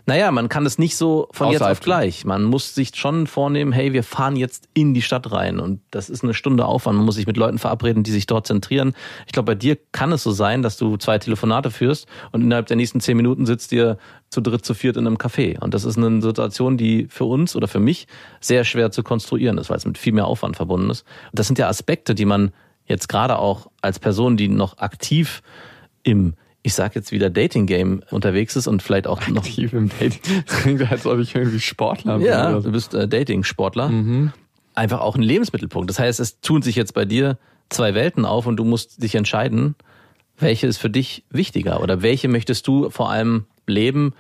[0.08, 2.26] Naja, man kann es nicht so von jetzt auf gleich.
[2.26, 6.12] Man muss sich schon vornehmen, hey, wir fahren jetzt in die Stadt rein und das
[6.12, 6.98] ist eine Stunde Aufwand.
[6.98, 8.94] Man muss sich mit Leuten verabreden, die sich dort zentrieren.
[9.26, 12.68] Ich glaube, bei dir kann es so sein, dass du zwei Telefonate führst und innerhalb
[12.68, 13.98] der nächsten zehn Minuten sitzt ihr
[14.30, 15.60] zu dritt, zu viert in einem Café.
[15.60, 18.08] Und das ist eine Situation, die für uns oder für mich
[18.40, 21.02] sehr schwer zu konstruieren ist, weil es mit viel mehr Aufwand verbunden ist.
[21.32, 22.52] Und das sind ja Aspekte, die man
[22.86, 25.42] jetzt gerade auch als Person, die noch aktiv
[26.04, 30.20] im ich sag jetzt wieder Dating-Game unterwegs ist und vielleicht auch noch Tief im Dating.
[30.48, 32.26] Das klingt, als ob ich irgendwie Sportler bin.
[32.26, 33.92] ja, du bist äh, Dating-Sportler.
[34.74, 35.92] Einfach auch ein Lebensmittelpunkt.
[35.92, 37.38] Das heißt, es tun sich jetzt bei dir
[37.70, 39.76] zwei Welten auf und du musst dich entscheiden,
[40.40, 44.14] welche ist für dich wichtiger oder welche möchtest du vor allem leben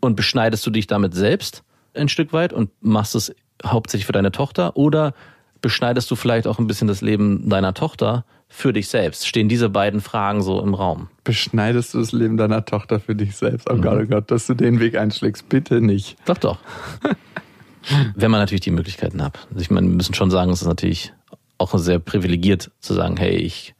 [0.00, 4.30] und beschneidest du dich damit selbst ein Stück weit und machst es hauptsächlich für deine
[4.30, 5.14] Tochter oder
[5.62, 9.26] beschneidest du vielleicht auch ein bisschen das Leben deiner Tochter für dich selbst?
[9.26, 11.08] Stehen diese beiden Fragen so im Raum?
[11.24, 13.68] Beschneidest du das Leben deiner Tochter für dich selbst?
[13.70, 13.82] Oh Mhm.
[13.82, 15.48] Gott, oh Gott, dass du den Weg einschlägst.
[15.48, 16.16] Bitte nicht.
[16.24, 16.58] Doch, doch.
[18.16, 19.46] Wenn man natürlich die Möglichkeiten hat.
[19.50, 21.12] Also ich meine, wir müssen schon sagen, es ist natürlich
[21.58, 23.74] auch sehr privilegiert zu sagen, hey, ich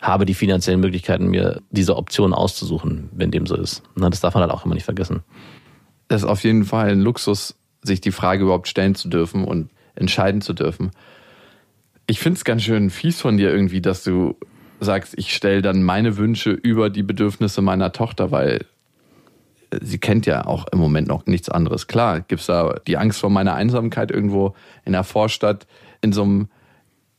[0.00, 3.82] habe die finanziellen Möglichkeiten, mir diese Option auszusuchen, wenn dem so ist.
[3.96, 5.20] Das darf man halt auch immer nicht vergessen.
[6.08, 9.70] Das ist auf jeden Fall ein Luxus, sich die Frage überhaupt stellen zu dürfen und
[9.94, 10.90] entscheiden zu dürfen.
[12.10, 14.36] Ich finde es ganz schön fies von dir irgendwie, dass du
[14.80, 18.66] sagst, ich stelle dann meine Wünsche über die Bedürfnisse meiner Tochter, weil
[19.80, 21.86] sie kennt ja auch im Moment noch nichts anderes.
[21.86, 25.68] Klar, gibt's da die Angst vor meiner Einsamkeit irgendwo in der Vorstadt,
[26.00, 26.48] in so einem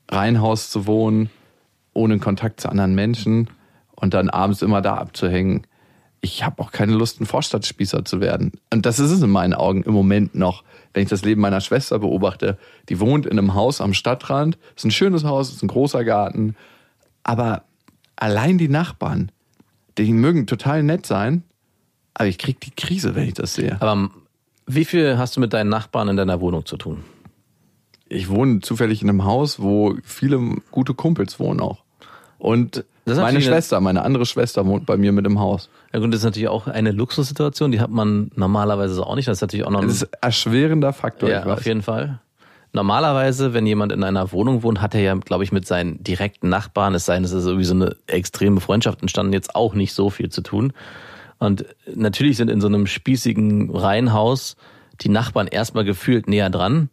[0.10, 1.30] Reihenhaus zu wohnen,
[1.94, 3.50] ohne Kontakt zu anderen Menschen
[3.96, 5.66] und dann abends immer da abzuhängen.
[6.20, 8.52] Ich habe auch keine Lust, ein Vorstadtspießer zu werden.
[8.74, 11.62] Und das ist es in meinen Augen im Moment noch, wenn ich das Leben meiner
[11.62, 12.58] Schwester beobachte.
[12.90, 14.58] Die wohnt in einem Haus am Stadtrand.
[14.76, 16.56] Ist ein schönes Haus, ist ein großer Garten.
[17.24, 17.64] Aber
[18.16, 19.32] allein die Nachbarn,
[19.98, 21.44] die mögen total nett sein,
[22.14, 23.82] aber ich krieg die Krise, wenn ich das sehe.
[23.82, 24.10] Aber
[24.66, 27.04] wie viel hast du mit deinen Nachbarn in deiner Wohnung zu tun?
[28.08, 31.84] Ich wohne zufällig in einem Haus, wo viele gute Kumpels wohnen auch.
[32.42, 35.70] Und meine Schwester, meine andere Schwester wohnt bei mir mit im Haus.
[35.94, 39.28] Ja gut, das ist natürlich auch eine Luxussituation, die hat man normalerweise so auch nicht.
[39.28, 41.30] Das ist natürlich auch noch ein Das ist ein erschwerender Faktor.
[41.30, 42.20] Ja, auf jeden Fall.
[42.74, 46.50] Normalerweise, wenn jemand in einer Wohnung wohnt, hat er ja, glaube ich, mit seinen direkten
[46.50, 49.94] Nachbarn, es sei denn, es ist irgendwie so eine extreme Freundschaft entstanden, jetzt auch nicht
[49.94, 50.74] so viel zu tun.
[51.38, 54.56] Und natürlich sind in so einem spießigen Reihenhaus
[55.02, 56.90] die Nachbarn erstmal gefühlt näher dran.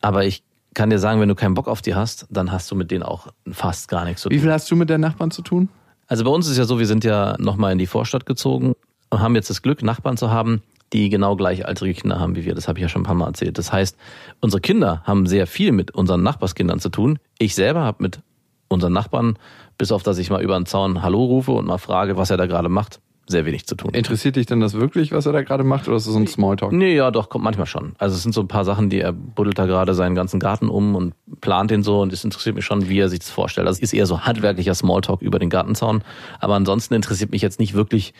[0.00, 0.42] Aber ich
[0.78, 3.02] kann dir sagen, wenn du keinen Bock auf die hast, dann hast du mit denen
[3.02, 4.42] auch fast gar nichts zu Wie tun.
[4.44, 5.68] viel hast du mit der Nachbarn zu tun?
[6.06, 8.74] Also bei uns ist ja so, wir sind ja nochmal in die Vorstadt gezogen
[9.10, 10.62] und haben jetzt das Glück, Nachbarn zu haben,
[10.92, 12.54] die genau gleichaltrige Kinder haben wie wir.
[12.54, 13.58] Das habe ich ja schon ein paar Mal erzählt.
[13.58, 13.96] Das heißt,
[14.40, 17.18] unsere Kinder haben sehr viel mit unseren Nachbarskindern zu tun.
[17.38, 18.20] Ich selber habe mit
[18.68, 19.36] unseren Nachbarn,
[19.78, 22.36] bis auf dass ich mal über den Zaun Hallo rufe und mal frage, was er
[22.36, 23.92] da gerade macht, sehr wenig zu tun.
[23.92, 26.26] Interessiert dich denn das wirklich, was er da gerade macht, oder ist das so ein
[26.26, 26.72] Smalltalk?
[26.72, 27.92] Nee, ja, doch, kommt manchmal schon.
[27.98, 30.68] Also es sind so ein paar Sachen, die er buddelt da gerade seinen ganzen Garten
[30.68, 33.66] um und plant den so und es interessiert mich schon, wie er sich das vorstellt.
[33.66, 36.02] Also es ist eher so handwerklicher Smalltalk über den Gartenzaun.
[36.40, 38.14] Aber ansonsten interessiert mich jetzt nicht wirklich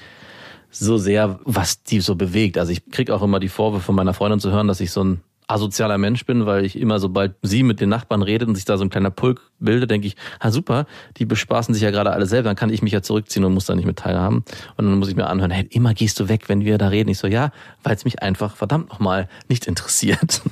[0.71, 2.59] so sehr, was die so bewegt.
[2.59, 5.03] Also ich krieg auch immer die Vorwürfe von meiner Freundin zu hören, dass ich so
[5.03, 8.65] ein asozialer Mensch bin, weil ich immer, sobald sie mit den Nachbarn redet und sich
[8.65, 12.13] da so ein kleiner Pulk bildet, denke ich, ah super, die bespaßen sich ja gerade
[12.13, 14.45] alle selber, dann kann ich mich ja zurückziehen und muss da nicht mit teilhaben.
[14.77, 17.09] Und dann muss ich mir anhören, hey, immer gehst du weg, wenn wir da reden.
[17.09, 17.51] Ich so, ja,
[17.83, 20.43] weil es mich einfach verdammt nochmal nicht interessiert.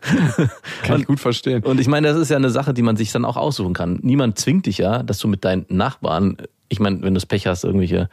[0.82, 1.62] Kann ich gut verstehen.
[1.62, 3.98] Und ich meine, das ist ja eine Sache, die man sich dann auch aussuchen kann.
[4.02, 6.36] Niemand zwingt dich ja, dass du mit deinen Nachbarn,
[6.68, 8.08] ich meine, wenn du das Pech hast, irgendwelche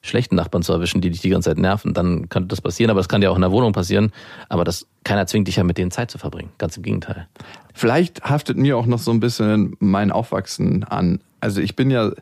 [0.00, 3.00] schlechten Nachbarn zu erwischen, die dich die ganze Zeit nerven, dann kann das passieren, aber
[3.00, 4.12] das kann ja auch in der Wohnung passieren.
[4.48, 6.50] Aber das, keiner zwingt dich ja mit denen Zeit zu verbringen.
[6.58, 7.26] Ganz im Gegenteil.
[7.74, 11.20] Vielleicht haftet mir auch noch so ein bisschen mein Aufwachsen an.
[11.40, 12.12] Also ich bin ja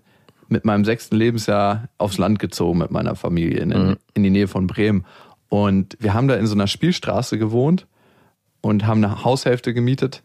[0.48, 3.96] mit meinem sechsten Lebensjahr aufs Land gezogen mit meiner Familie in, Mhm.
[4.14, 5.04] in die Nähe von Bremen.
[5.48, 7.86] Und wir haben da in so einer Spielstraße gewohnt
[8.60, 10.22] und haben eine Haushälfte gemietet.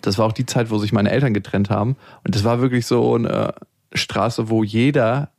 [0.00, 1.96] Das war auch die Zeit, wo sich meine Eltern getrennt haben.
[2.24, 3.54] Und das war wirklich so eine
[3.94, 5.30] Straße, wo jeder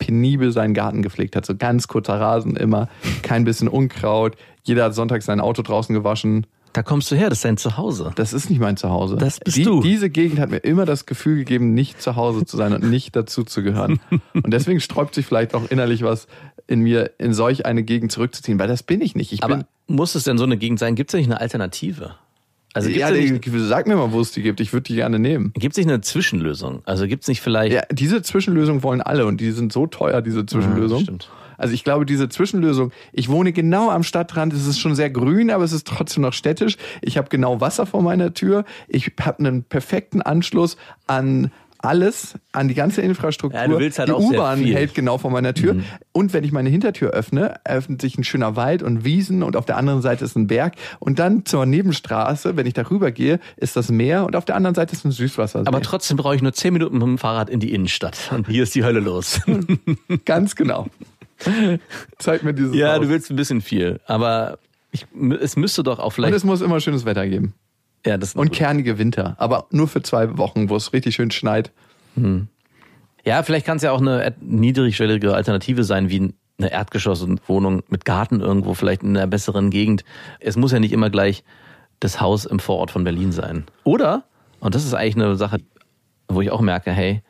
[0.00, 1.46] penibel seinen Garten gepflegt hat.
[1.46, 2.88] So ganz kurzer Rasen immer,
[3.22, 4.36] kein bisschen Unkraut.
[4.64, 6.46] Jeder hat sonntags sein Auto draußen gewaschen.
[6.72, 8.12] Da kommst du her, das ist dein Zuhause.
[8.14, 9.16] Das ist nicht mein Zuhause.
[9.16, 9.80] Das bist Die, du.
[9.80, 13.16] Diese Gegend hat mir immer das Gefühl gegeben, nicht zu Hause zu sein und nicht
[13.16, 14.00] dazu zu gehören.
[14.32, 16.28] Und deswegen sträubt sich vielleicht auch innerlich was
[16.68, 19.32] in mir, in solch eine Gegend zurückzuziehen, weil das bin ich nicht.
[19.32, 20.94] Ich Aber muss es denn so eine Gegend sein?
[20.94, 22.14] Gibt es nicht eine Alternative?
[22.72, 24.60] Also gibt es ja, nicht, sag mir mal, wo es die gibt.
[24.60, 25.52] Ich würde die gerne nehmen.
[25.54, 26.82] gibt's nicht eine Zwischenlösung?
[26.84, 27.72] Also gibt es nicht vielleicht...
[27.72, 30.98] Ja, diese Zwischenlösung wollen alle und die sind so teuer, diese Zwischenlösung.
[30.98, 31.30] Ja, stimmt.
[31.58, 35.50] Also ich glaube, diese Zwischenlösung, ich wohne genau am Stadtrand, es ist schon sehr grün,
[35.50, 36.78] aber es ist trotzdem noch städtisch.
[37.02, 38.64] Ich habe genau Wasser vor meiner Tür.
[38.88, 41.50] Ich habe einen perfekten Anschluss an
[41.82, 43.58] alles, an die ganze Infrastruktur.
[43.58, 44.60] Ja, du willst halt die U-Bahn.
[44.60, 44.66] Mhm.
[44.66, 45.76] hält genau vor meiner Tür.
[46.12, 49.64] Und wenn ich meine Hintertür öffne, öffnet sich ein schöner Wald und Wiesen und auf
[49.64, 50.74] der anderen Seite ist ein Berg.
[50.98, 54.74] Und dann zur Nebenstraße, wenn ich darüber gehe, ist das Meer und auf der anderen
[54.74, 55.66] Seite ist ein Süßwassersee.
[55.66, 58.30] Aber trotzdem brauche ich nur zehn Minuten mit dem Fahrrad in die Innenstadt.
[58.32, 59.40] Und hier ist die Hölle los.
[60.24, 60.86] Ganz genau.
[62.18, 63.00] Zeig mir dieses ja, Haus.
[63.00, 64.00] du willst ein bisschen viel.
[64.06, 64.58] Aber
[64.92, 65.06] ich,
[65.40, 66.34] es müsste doch auch Und vielleicht...
[66.34, 67.54] es muss immer schönes Wetter geben.
[68.06, 69.34] Ja, das Und kernige Winter.
[69.38, 71.70] Aber nur für zwei Wochen, wo es richtig schön schneit.
[73.24, 78.40] Ja, vielleicht kann es ja auch eine niedrigschwellige Alternative sein, wie eine Erdgeschosswohnung mit Garten
[78.40, 80.04] irgendwo, vielleicht in einer besseren Gegend.
[80.40, 81.44] Es muss ja nicht immer gleich
[82.00, 83.64] das Haus im Vorort von Berlin sein.
[83.84, 84.24] Oder,
[84.60, 85.58] und das ist eigentlich eine Sache,
[86.28, 87.22] wo ich auch merke, hey,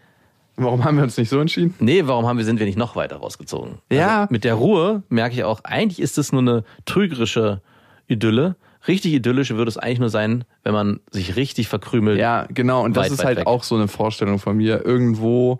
[0.57, 1.75] Warum haben wir uns nicht so entschieden?
[1.79, 3.79] nee, warum haben wir, sind wir nicht noch weiter rausgezogen?
[3.91, 4.23] Ja.
[4.23, 7.63] Also mit der Ruhe merke ich auch, eigentlich ist es nur eine trügerische
[8.09, 8.57] Idylle.
[8.89, 12.19] Richtig idyllisch würde es eigentlich nur sein, wenn man sich richtig verkrümelt.
[12.19, 12.83] Ja, genau.
[12.83, 13.47] Und das Weit, ist weit halt weg.
[13.47, 14.85] auch so eine Vorstellung von mir.
[14.85, 15.59] Irgendwo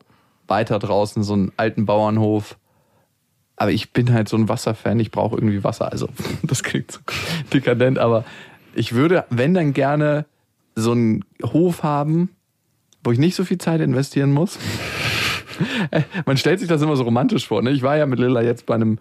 [0.49, 2.57] weiter draußen, so einen alten Bauernhof.
[3.57, 4.99] Aber ich bin halt so ein Wasserfan.
[5.01, 5.93] Ich brauche irgendwie Wasser.
[5.93, 6.09] Also,
[6.43, 7.01] das klingt so
[7.53, 8.25] dekadent, aber
[8.75, 10.25] ich würde, wenn dann gerne
[10.75, 12.31] so einen Hof haben,
[13.05, 14.59] wo ich nicht so viel Zeit investieren muss.
[16.27, 17.61] Man stellt sich das immer so romantisch vor.
[17.63, 17.71] Ne?
[17.71, 18.99] Ich war ja mit Lilla jetzt bei einem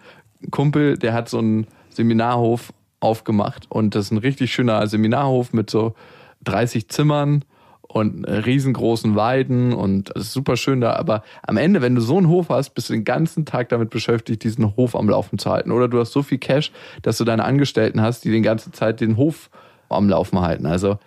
[0.51, 5.69] Kumpel, der hat so einen Seminarhof aufgemacht und das ist ein richtig schöner Seminarhof mit
[5.69, 5.95] so
[6.43, 7.43] 30 Zimmern
[7.81, 10.93] und riesengroßen Weiden und es ist super schön da.
[10.93, 13.89] Aber am Ende, wenn du so einen Hof hast, bist du den ganzen Tag damit
[13.89, 15.71] beschäftigt, diesen Hof am Laufen zu halten.
[15.71, 19.01] Oder du hast so viel Cash, dass du deine Angestellten hast, die den ganze Zeit
[19.01, 19.49] den Hof
[19.89, 20.67] am Laufen halten.
[20.67, 20.99] Also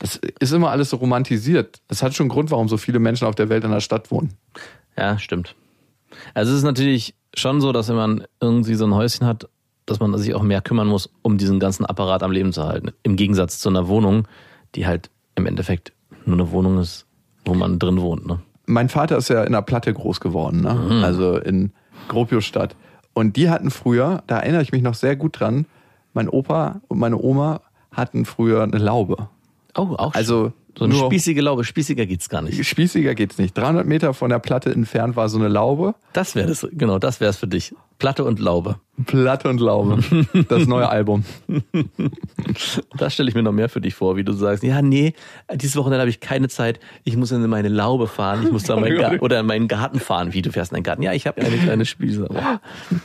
[0.00, 1.80] das ist immer alles so romantisiert.
[1.86, 4.10] Das hat schon einen Grund, warum so viele Menschen auf der Welt in der Stadt
[4.10, 4.34] wohnen.
[4.98, 5.54] Ja, stimmt.
[6.34, 9.48] Also es ist natürlich schon so, dass wenn man irgendwie so ein Häuschen hat,
[9.86, 12.92] dass man sich auch mehr kümmern muss, um diesen ganzen Apparat am Leben zu halten.
[13.02, 14.26] Im Gegensatz zu einer Wohnung,
[14.74, 15.92] die halt im Endeffekt
[16.24, 17.06] nur eine Wohnung ist,
[17.44, 18.26] wo man drin wohnt.
[18.26, 18.40] Ne?
[18.66, 21.02] mein Vater ist ja in einer Platte groß geworden, ne?
[21.04, 21.72] also in
[22.08, 22.76] Gropiusstadt.
[23.12, 25.66] Und die hatten früher, da erinnere ich mich noch sehr gut dran,
[26.12, 27.60] mein Opa und meine Oma
[27.92, 29.28] hatten früher eine Laube.
[29.76, 31.64] Oh, auch Also so eine nur- spießige Laube.
[31.64, 32.64] Spießiger geht's gar nicht.
[32.66, 33.56] Spießiger geht's nicht.
[33.56, 35.94] 300 Meter von der Platte entfernt war so eine Laube.
[36.12, 37.74] Das wäre das, genau, das wär's für dich.
[37.98, 38.76] Platte und Laube.
[39.06, 40.00] Platte und Laube.
[40.48, 41.24] Das neue Album.
[42.96, 45.14] Das stelle ich mir noch mehr für dich vor, wie du sagst, ja, nee,
[45.54, 48.76] dieses Wochenende habe ich keine Zeit, ich muss in meine Laube fahren, ich muss da
[48.80, 50.32] meinen Garten, oder in meinen Garten fahren.
[50.32, 51.02] Wie, du fährst in deinen Garten?
[51.02, 52.28] Ja, ich habe eine kleine Spieße.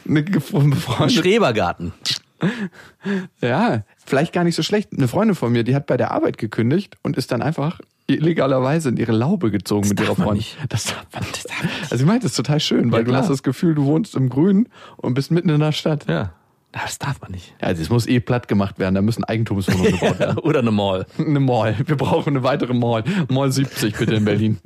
[0.07, 1.93] Eine Schrebergarten.
[3.41, 4.89] Ja, vielleicht gar nicht so schlecht.
[4.95, 8.89] Eine Freundin von mir, die hat bei der Arbeit gekündigt und ist dann einfach illegalerweise
[8.89, 10.37] in ihre Laube gezogen mit darf ihrer Freundin.
[10.37, 10.57] nicht.
[10.69, 11.45] Das darf man nicht.
[11.91, 14.15] Also ich meine, das ist total schön, weil Ja, du hast das Gefühl, du wohnst
[14.15, 16.05] im Grün und bist mitten in der Stadt.
[16.07, 16.33] Ja,
[16.71, 17.53] das darf man nicht.
[17.59, 20.37] Also es muss eh platt gemacht werden, da müssen Eigentumswohnungen gebaut werden.
[20.39, 21.05] Oder eine Mall.
[21.17, 21.75] Eine Mall.
[21.85, 23.03] Wir brauchen eine weitere Mall.
[23.29, 24.57] Mall 70 bitte in Berlin.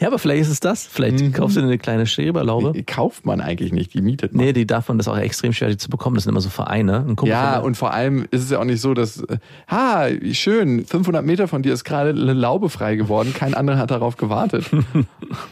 [0.00, 0.84] Ja, aber vielleicht ist es das.
[0.86, 2.72] Vielleicht kaufst du dir eine kleine Schreberlaube.
[2.72, 4.44] Die kauft man eigentlich nicht, die mietet man.
[4.44, 6.16] Nee, die darf man, das ist auch extrem schwer, die zu bekommen.
[6.16, 7.06] Das sind immer so Vereine.
[7.22, 9.38] Ja, und vor allem ist es ja auch nicht so, dass, äh,
[9.70, 13.78] ha, wie schön, 500 Meter von dir ist gerade eine Laube frei geworden, kein anderer
[13.78, 14.64] hat darauf gewartet.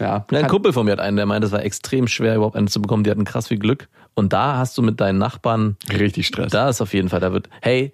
[0.00, 2.66] Ja, Ein Kumpel von mir hat einen, der meinte, es war extrem schwer, überhaupt einen
[2.66, 3.04] zu bekommen.
[3.04, 3.88] Die hatten krass viel Glück.
[4.14, 6.50] Und da hast du mit deinen Nachbarn, Richtig Stress.
[6.50, 7.92] da ist auf jeden Fall, da wird, hey,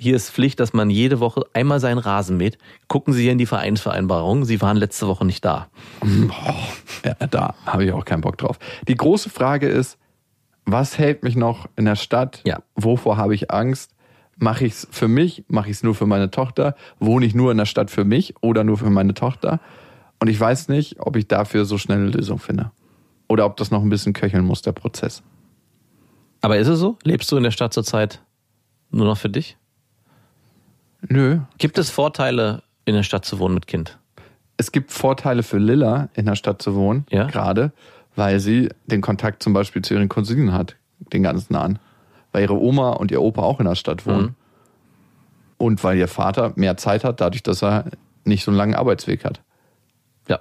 [0.00, 2.56] hier ist Pflicht, dass man jede Woche einmal seinen Rasen mäht.
[2.88, 4.46] Gucken Sie hier in die Vereinsvereinbarung.
[4.46, 5.68] Sie waren letzte Woche nicht da.
[7.04, 8.58] Ja, da habe ich auch keinen Bock drauf.
[8.88, 9.98] Die große Frage ist,
[10.64, 12.40] was hält mich noch in der Stadt?
[12.46, 12.62] Ja.
[12.76, 13.94] Wovor habe ich Angst?
[14.38, 15.44] Mache ich es für mich?
[15.48, 16.76] Mache ich es nur für meine Tochter?
[16.98, 19.60] Wohne ich nur in der Stadt für mich oder nur für meine Tochter?
[20.18, 22.70] Und ich weiß nicht, ob ich dafür so schnell eine Lösung finde.
[23.28, 25.22] Oder ob das noch ein bisschen köcheln muss, der Prozess.
[26.40, 26.96] Aber ist es so?
[27.04, 28.22] Lebst du in der Stadt zurzeit
[28.90, 29.58] nur noch für dich?
[31.08, 31.38] Nö.
[31.58, 33.98] Gibt es Vorteile, in der Stadt zu wohnen mit Kind?
[34.56, 37.24] Es gibt Vorteile für Lilla, in der Stadt zu wohnen, Ja.
[37.26, 37.72] gerade,
[38.16, 40.76] weil sie den Kontakt zum Beispiel zu ihren Cousinen hat,
[41.12, 41.78] den ganz nahen.
[42.32, 44.22] Weil ihre Oma und ihr Opa auch in der Stadt wohnen.
[44.22, 44.34] Mhm.
[45.56, 47.86] Und weil ihr Vater mehr Zeit hat, dadurch, dass er
[48.24, 49.40] nicht so einen langen Arbeitsweg hat.
[50.28, 50.40] Ja.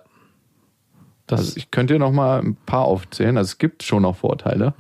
[1.28, 3.38] Das Also ich könnte dir noch mal ein paar aufzählen.
[3.38, 4.74] Also es gibt schon noch Vorteile.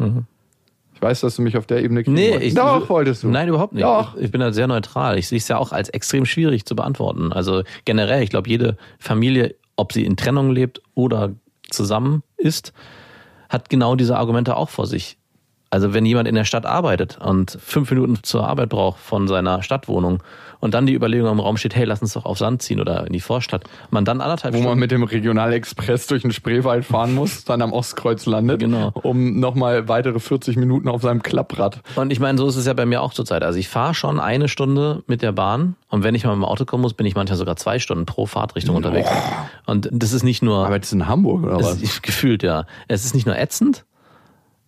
[0.99, 2.13] Ich weiß, dass du mich auf der Ebene kriegen.
[2.13, 3.29] Nee, ich, Doch, wolltest du.
[3.29, 3.85] Nein, überhaupt nicht.
[3.85, 4.17] Doch.
[4.17, 5.17] Ich bin da sehr neutral.
[5.17, 7.31] Ich sehe es ja auch als extrem schwierig zu beantworten.
[7.31, 11.31] Also generell, ich glaube, jede Familie, ob sie in Trennung lebt oder
[11.69, 12.73] zusammen ist,
[13.47, 15.17] hat genau diese Argumente auch vor sich.
[15.69, 19.63] Also wenn jemand in der Stadt arbeitet und fünf Minuten zur Arbeit braucht von seiner
[19.63, 20.21] Stadtwohnung
[20.61, 23.07] und dann die Überlegung im Raum steht, hey, lass uns doch auf Sand ziehen oder
[23.07, 26.83] in die Vorstadt, man dann anderthalb Wo man Stunden mit dem Regionalexpress durch den Spreewald
[26.85, 28.91] fahren muss, dann am Ostkreuz landet, Genau.
[29.03, 31.81] um nochmal weitere 40 Minuten auf seinem Klapprad.
[31.95, 33.43] Und ich meine, so ist es ja bei mir auch zurzeit.
[33.43, 36.45] Also ich fahre schon eine Stunde mit der Bahn und wenn ich mal mit dem
[36.45, 39.09] Auto kommen muss, bin ich manchmal sogar zwei Stunden pro Fahrtrichtung unterwegs.
[39.65, 41.81] Und das ist nicht nur, Aber das ist in Hamburg, oder was?
[41.81, 43.85] ist, gefühlt ja, es ist nicht nur ätzend,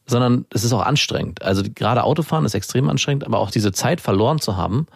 [0.06, 1.42] sondern es ist auch anstrengend.
[1.42, 4.88] Also gerade Autofahren ist extrem anstrengend, aber auch diese Zeit verloren zu haben,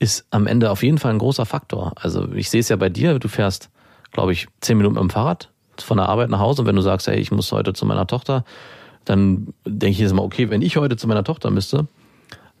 [0.00, 1.92] ist am Ende auf jeden Fall ein großer Faktor.
[1.94, 3.70] Also ich sehe es ja bei dir, du fährst,
[4.10, 6.82] glaube ich, zehn Minuten mit dem Fahrrad von der Arbeit nach Hause und wenn du
[6.82, 8.44] sagst, hey, ich muss heute zu meiner Tochter,
[9.04, 11.86] dann denke ich jetzt mal, okay, wenn ich heute zu meiner Tochter müsste,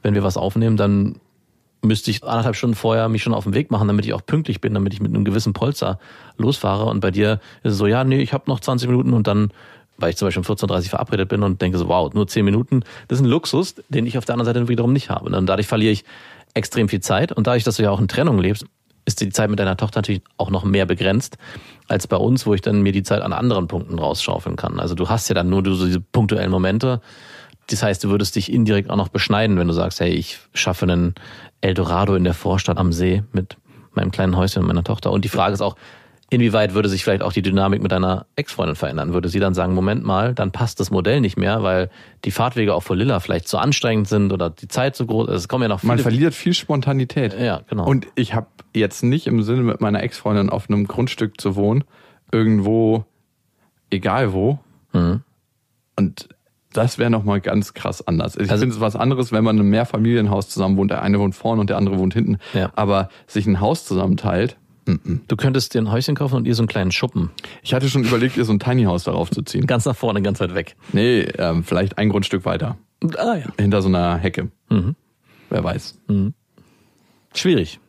[0.02, 1.16] wenn wir was aufnehmen, dann
[1.82, 4.60] müsste ich anderthalb Stunden vorher mich schon auf den Weg machen, damit ich auch pünktlich
[4.60, 5.98] bin, damit ich mit einem gewissen Polster
[6.36, 6.84] losfahre.
[6.86, 9.50] Und bei dir ist es so, ja, nee, ich habe noch 20 Minuten und dann,
[9.96, 12.44] weil ich zum Beispiel um 14.30 Uhr verabredet bin und denke so, wow, nur 10
[12.44, 15.34] Minuten, das ist ein Luxus, den ich auf der anderen Seite wiederum nicht habe.
[15.34, 16.04] Und dadurch verliere ich
[16.54, 17.32] extrem viel Zeit.
[17.32, 18.64] Und dadurch, dass du ja auch in Trennung lebst,
[19.04, 21.36] ist die Zeit mit deiner Tochter natürlich auch noch mehr begrenzt
[21.88, 24.78] als bei uns, wo ich dann mir die Zeit an anderen Punkten rausschaufeln kann.
[24.78, 27.00] Also du hast ja dann nur diese punktuellen Momente.
[27.68, 30.84] Das heißt, du würdest dich indirekt auch noch beschneiden, wenn du sagst, hey, ich schaffe
[30.84, 31.14] einen
[31.60, 33.56] Eldorado in der Vorstadt am See mit
[33.92, 35.10] meinem kleinen Häuschen und meiner Tochter.
[35.10, 35.76] Und die Frage ist auch,
[36.30, 39.12] inwieweit würde sich vielleicht auch die Dynamik mit deiner Ex-Freundin verändern?
[39.12, 41.90] Würde sie dann sagen, Moment mal, dann passt das Modell nicht mehr, weil
[42.24, 45.34] die Fahrtwege auch für Lilla vielleicht zu anstrengend sind oder die Zeit zu groß ist.
[45.34, 45.88] Es kommen ja noch viele.
[45.88, 47.38] Man verliert viel Spontanität.
[47.38, 47.84] Ja, genau.
[47.86, 51.84] Und ich habe jetzt nicht im Sinne, mit meiner Ex-Freundin auf einem Grundstück zu wohnen,
[52.32, 53.04] irgendwo,
[53.90, 54.58] egal wo.
[54.92, 55.22] Mhm.
[55.96, 56.28] Und
[56.72, 58.36] das wäre nochmal ganz krass anders.
[58.36, 60.92] Ich Also- finde es was anderes, wenn man in einem Mehrfamilienhaus zusammen wohnt.
[60.92, 62.38] Der eine wohnt vorne und der andere wohnt hinten.
[62.54, 62.70] Ja.
[62.76, 64.56] Aber sich ein Haus zusammenteilt.
[65.28, 67.30] Du könntest dir ein Häuschen kaufen und ihr so einen kleinen Schuppen.
[67.62, 69.66] Ich hatte schon überlegt, ihr so ein Tiny House darauf zu ziehen.
[69.66, 70.76] Ganz nach vorne, ganz weit weg.
[70.92, 72.78] Nee, ähm, vielleicht ein Grundstück weiter.
[73.16, 73.46] Ah ja.
[73.58, 74.50] Hinter so einer Hecke.
[74.68, 74.96] Mhm.
[75.48, 75.98] Wer weiß.
[77.34, 77.80] Schwierig.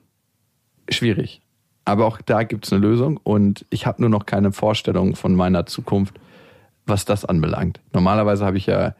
[0.89, 1.41] schwierig.
[1.85, 5.35] Aber auch da gibt es eine Lösung und ich habe nur noch keine Vorstellung von
[5.35, 6.15] meiner Zukunft,
[6.85, 7.79] was das anbelangt.
[7.93, 8.95] Normalerweise habe ich ja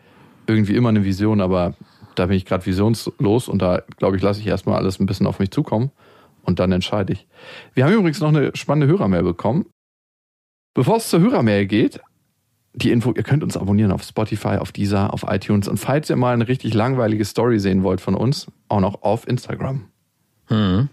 [0.47, 1.75] irgendwie immer eine Vision, aber
[2.15, 5.27] da bin ich gerade visionslos und da glaube ich, lasse ich erstmal alles ein bisschen
[5.27, 5.91] auf mich zukommen
[6.43, 7.27] und dann entscheide ich.
[7.73, 9.65] Wir haben übrigens noch eine spannende Hörermail bekommen.
[10.73, 11.99] Bevor es zur Hörermail geht,
[12.73, 16.15] die Info, ihr könnt uns abonnieren auf Spotify, auf Deezer, auf iTunes und falls ihr
[16.15, 19.85] mal eine richtig langweilige Story sehen wollt von uns, auch noch auf Instagram.
[20.49, 20.87] Mhm.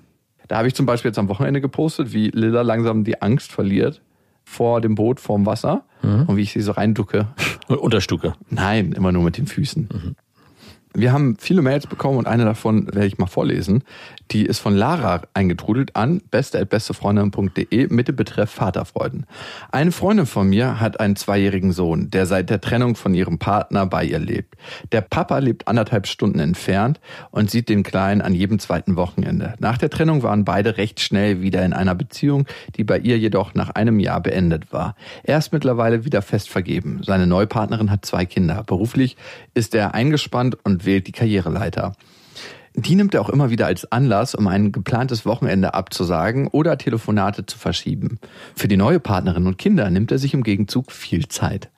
[0.48, 4.02] Da habe ich zum Beispiel jetzt am Wochenende gepostet, wie Lilla langsam die Angst verliert
[4.44, 7.28] vor dem Boot, vorm Wasser und wie ich sie so reinducke.
[7.68, 8.32] Unterstuke.
[8.48, 10.16] Nein, immer nur mit den Füßen.
[10.94, 13.84] Wir haben viele Mails bekommen und eine davon werde ich mal vorlesen.
[14.30, 19.26] Die ist von Lara eingetrudelt an beste.bestefreundin.de mit dem Betreff Vaterfreuden.
[19.72, 23.86] Eine Freundin von mir hat einen zweijährigen Sohn, der seit der Trennung von ihrem Partner
[23.86, 24.56] bei ihr lebt.
[24.92, 29.55] Der Papa lebt anderthalb Stunden entfernt und sieht den Kleinen an jedem zweiten Wochenende.
[29.61, 32.46] Nach der Trennung waren beide recht schnell wieder in einer Beziehung,
[32.76, 34.94] die bei ihr jedoch nach einem Jahr beendet war.
[35.22, 37.00] Er ist mittlerweile wieder fest vergeben.
[37.03, 38.62] Seine Neupartnerin hat zwei Kinder.
[38.64, 39.16] Beruflich
[39.55, 41.94] ist er eingespannt und wählt die Karriereleiter.
[42.74, 47.46] Die nimmt er auch immer wieder als Anlass, um ein geplantes Wochenende abzusagen oder Telefonate
[47.46, 48.18] zu verschieben.
[48.54, 51.70] Für die neue Partnerin und Kinder nimmt er sich im Gegenzug viel Zeit.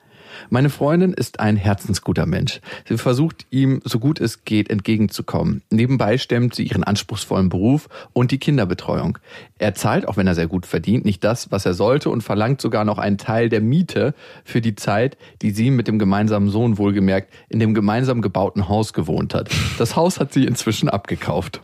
[0.48, 2.60] Meine Freundin ist ein herzensguter Mensch.
[2.88, 5.62] Sie versucht ihm, so gut es geht, entgegenzukommen.
[5.70, 9.18] Nebenbei stemmt sie ihren anspruchsvollen Beruf und die Kinderbetreuung.
[9.58, 12.60] Er zahlt, auch wenn er sehr gut verdient, nicht das, was er sollte und verlangt
[12.60, 14.14] sogar noch einen Teil der Miete
[14.44, 18.92] für die Zeit, die sie mit dem gemeinsamen Sohn wohlgemerkt in dem gemeinsam gebauten Haus
[18.92, 19.50] gewohnt hat.
[19.78, 21.60] Das Haus hat sie inzwischen abgekauft.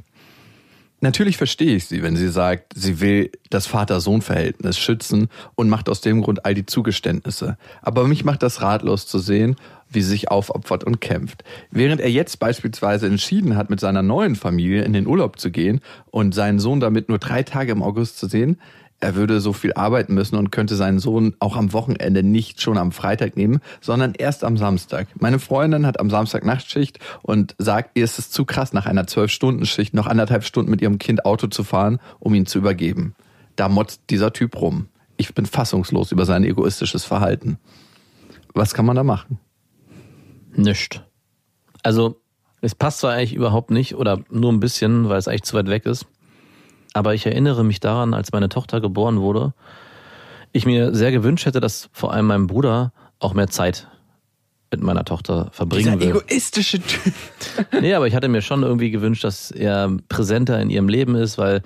[1.00, 6.00] Natürlich verstehe ich sie, wenn sie sagt, sie will das Vater-Sohn-Verhältnis schützen und macht aus
[6.00, 7.58] dem Grund all die Zugeständnisse.
[7.82, 9.56] Aber mich macht das ratlos zu sehen,
[9.90, 11.44] wie sie sich aufopfert und kämpft.
[11.70, 15.80] Während er jetzt beispielsweise entschieden hat, mit seiner neuen Familie in den Urlaub zu gehen
[16.10, 18.58] und seinen Sohn damit nur drei Tage im August zu sehen,
[19.00, 22.78] er würde so viel arbeiten müssen und könnte seinen Sohn auch am Wochenende nicht schon
[22.78, 25.08] am Freitag nehmen, sondern erst am Samstag.
[25.20, 29.06] Meine Freundin hat am Samstag Nachtschicht und sagt, ihr ist es zu krass, nach einer
[29.06, 33.14] Zwölf-Stunden-Schicht noch anderthalb Stunden mit ihrem Kind Auto zu fahren, um ihn zu übergeben.
[33.54, 34.88] Da motzt dieser Typ rum.
[35.18, 37.58] Ich bin fassungslos über sein egoistisches Verhalten.
[38.54, 39.38] Was kann man da machen?
[40.54, 41.02] Nischt.
[41.82, 42.20] Also,
[42.62, 45.68] es passt zwar eigentlich überhaupt nicht oder nur ein bisschen, weil es eigentlich zu weit
[45.68, 46.06] weg ist.
[46.96, 49.52] Aber ich erinnere mich daran, als meine Tochter geboren wurde,
[50.52, 53.86] ich mir sehr gewünscht hätte, dass vor allem mein Bruder auch mehr Zeit
[54.70, 56.22] mit meiner Tochter verbringen Dieser will.
[56.22, 57.12] egoistische Typ.
[57.80, 61.36] Nee, aber ich hatte mir schon irgendwie gewünscht, dass er präsenter in ihrem Leben ist,
[61.36, 61.60] weil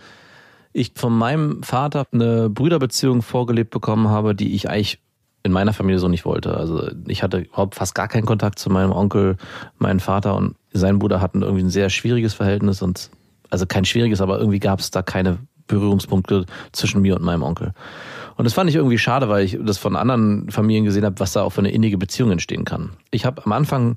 [0.72, 4.98] ich von meinem Vater eine Brüderbeziehung vorgelebt bekommen habe, die ich eigentlich
[5.44, 6.56] in meiner Familie so nicht wollte.
[6.56, 9.36] Also ich hatte überhaupt fast gar keinen Kontakt zu meinem Onkel,
[9.78, 13.10] meinem Vater und sein Bruder hatten irgendwie ein sehr schwieriges Verhältnis und
[13.50, 17.72] also kein schwieriges, aber irgendwie gab es da keine Berührungspunkte zwischen mir und meinem Onkel.
[18.36, 21.32] Und das fand ich irgendwie schade, weil ich das von anderen Familien gesehen habe, was
[21.32, 22.90] da auch für eine innige Beziehung entstehen kann.
[23.10, 23.96] Ich habe am Anfang,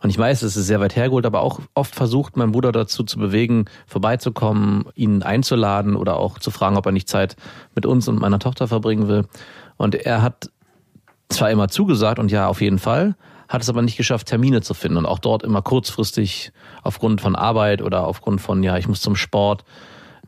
[0.00, 3.02] und ich weiß, es ist sehr weit hergeholt, aber auch oft versucht, meinen Bruder dazu
[3.04, 7.36] zu bewegen, vorbeizukommen, ihn einzuladen oder auch zu fragen, ob er nicht Zeit
[7.74, 9.24] mit uns und meiner Tochter verbringen will.
[9.76, 10.50] Und er hat
[11.28, 13.16] zwar immer zugesagt und ja, auf jeden Fall,
[13.52, 17.36] hat es aber nicht geschafft, Termine zu finden und auch dort immer kurzfristig aufgrund von
[17.36, 19.64] Arbeit oder aufgrund von, ja, ich muss zum Sport,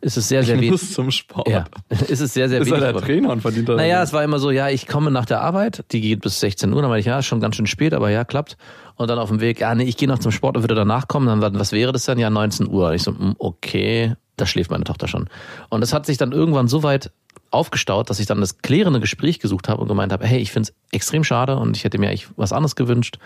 [0.00, 0.72] ist es sehr, sehr Ich wenig.
[0.72, 1.48] muss zum Sport.
[1.48, 2.80] Ja, ist es sehr, sehr Ist er wenig.
[2.80, 3.06] der geworden.
[3.06, 5.84] Trainer und verdient er Naja, es war immer so, ja, ich komme nach der Arbeit,
[5.92, 8.10] die geht bis 16 Uhr, dann meinte ich, ja, ist schon ganz schön spät, aber
[8.10, 8.58] ja, klappt.
[8.96, 11.08] Und dann auf dem Weg, ja, nee, ich gehe noch zum Sport und würde danach
[11.08, 11.40] kommen.
[11.40, 12.18] Dann, was wäre das denn?
[12.18, 12.88] Ja, 19 Uhr.
[12.88, 15.28] Und ich so, hm, okay, da schläft meine Tochter schon.
[15.70, 17.10] Und es hat sich dann irgendwann so weit
[17.54, 20.70] aufgestaut, dass ich dann das klärende Gespräch gesucht habe und gemeint habe, hey, ich finde
[20.70, 23.18] es extrem schade und ich hätte mir eigentlich was anderes gewünscht.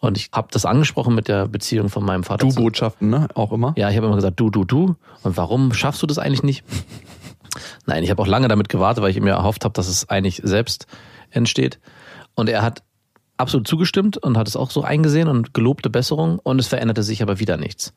[0.00, 2.48] Und ich habe das angesprochen mit der Beziehung von meinem Vater.
[2.48, 3.28] zu- Du-Botschaften, ne?
[3.34, 3.74] Auch immer.
[3.76, 4.96] ja, ich habe immer gesagt, du, du, du.
[5.22, 6.64] Und warum schaffst du das eigentlich nicht?
[7.86, 10.40] Nein, ich habe auch lange damit gewartet, weil ich mir erhofft habe, dass es eigentlich
[10.44, 10.86] selbst
[11.30, 11.78] entsteht.
[12.34, 12.82] Und er hat
[13.36, 17.22] absolut zugestimmt und hat es auch so eingesehen und gelobte Besserung und es veränderte sich
[17.22, 17.92] aber wieder nichts.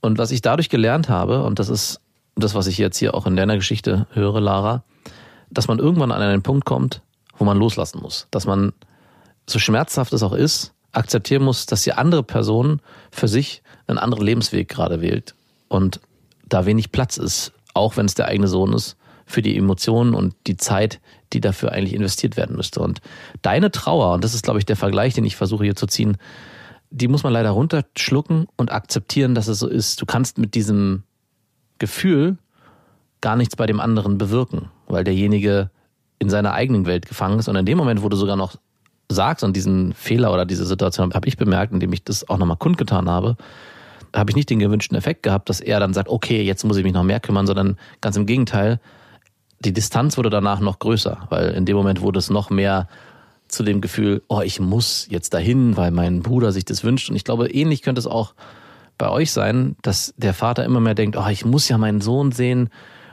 [0.00, 2.00] Und was ich dadurch gelernt habe, und das ist
[2.36, 4.82] das, was ich jetzt hier auch in deiner Geschichte höre, Lara,
[5.54, 7.00] dass man irgendwann an einen Punkt kommt,
[7.38, 8.26] wo man loslassen muss.
[8.30, 8.72] Dass man,
[9.48, 12.80] so schmerzhaft es auch ist, akzeptieren muss, dass die andere Person
[13.10, 15.34] für sich einen anderen Lebensweg gerade wählt
[15.68, 16.00] und
[16.46, 18.96] da wenig Platz ist, auch wenn es der eigene Sohn ist,
[19.26, 21.00] für die Emotionen und die Zeit,
[21.32, 22.80] die dafür eigentlich investiert werden müsste.
[22.80, 23.00] Und
[23.42, 26.16] deine Trauer, und das ist, glaube ich, der Vergleich, den ich versuche hier zu ziehen,
[26.90, 30.00] die muss man leider runterschlucken und akzeptieren, dass es so ist.
[30.00, 31.02] Du kannst mit diesem
[31.78, 32.38] Gefühl
[33.20, 35.70] gar nichts bei dem anderen bewirken, weil derjenige
[36.18, 37.48] in seiner eigenen Welt gefangen ist.
[37.48, 38.56] Und in dem Moment, wo du sogar noch
[39.10, 42.56] sagst und diesen Fehler oder diese Situation habe ich bemerkt, indem ich das auch nochmal
[42.56, 43.36] kundgetan habe,
[44.14, 46.84] habe ich nicht den gewünschten Effekt gehabt, dass er dann sagt, okay, jetzt muss ich
[46.84, 48.80] mich noch mehr kümmern, sondern ganz im Gegenteil,
[49.60, 52.88] die Distanz wurde danach noch größer, weil in dem Moment wurde es noch mehr
[53.48, 57.10] zu dem Gefühl, oh, ich muss jetzt dahin, weil mein Bruder sich das wünscht.
[57.10, 58.34] Und ich glaube, ähnlich könnte es auch
[58.98, 62.32] bei euch sein, dass der Vater immer mehr denkt, oh, ich muss ja meinen Sohn
[62.32, 62.70] sehen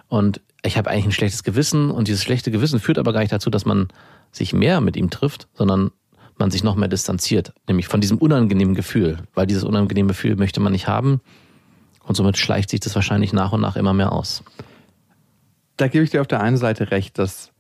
[0.08, 3.32] und ich habe eigentlich ein schlechtes Gewissen und dieses schlechte Gewissen führt aber gar nicht
[3.32, 3.88] dazu, dass man
[4.32, 5.91] sich mehr mit ihm trifft, sondern
[6.38, 10.59] man sich noch mehr distanziert, nämlich von diesem unangenehmen Gefühl, weil dieses unangenehme Gefühl möchte
[10.59, 11.22] man nicht haben
[12.03, 14.43] und somit schleicht sich das wahrscheinlich nach und nach immer mehr aus.
[15.78, 17.51] Da gebe ich dir auf der einen Seite recht, dass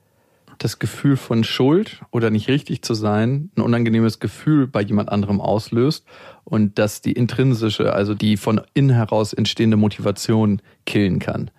[0.57, 5.41] das Gefühl von Schuld oder nicht richtig zu sein ein unangenehmes Gefühl bei jemand anderem
[5.41, 6.05] auslöst
[6.43, 11.49] und dass die intrinsische, also die von innen heraus entstehende Motivation killen kann.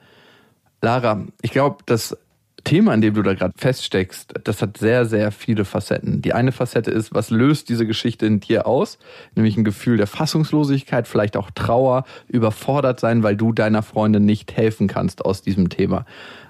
[0.83, 2.17] Lara, ich glaube, das
[2.65, 6.23] Thema, an dem du da gerade feststeckst, das hat sehr, sehr viele Facetten.
[6.23, 8.99] Die eine Facette ist, was löst diese Geschichte in dir aus?
[9.35, 14.57] Nämlich ein Gefühl der Fassungslosigkeit, vielleicht auch Trauer, überfordert sein, weil du deiner Freundin nicht
[14.57, 16.05] helfen kannst aus diesem Thema.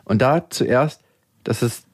[0.04, 1.02] Und da zuerst,
[1.44, 1.86] das ist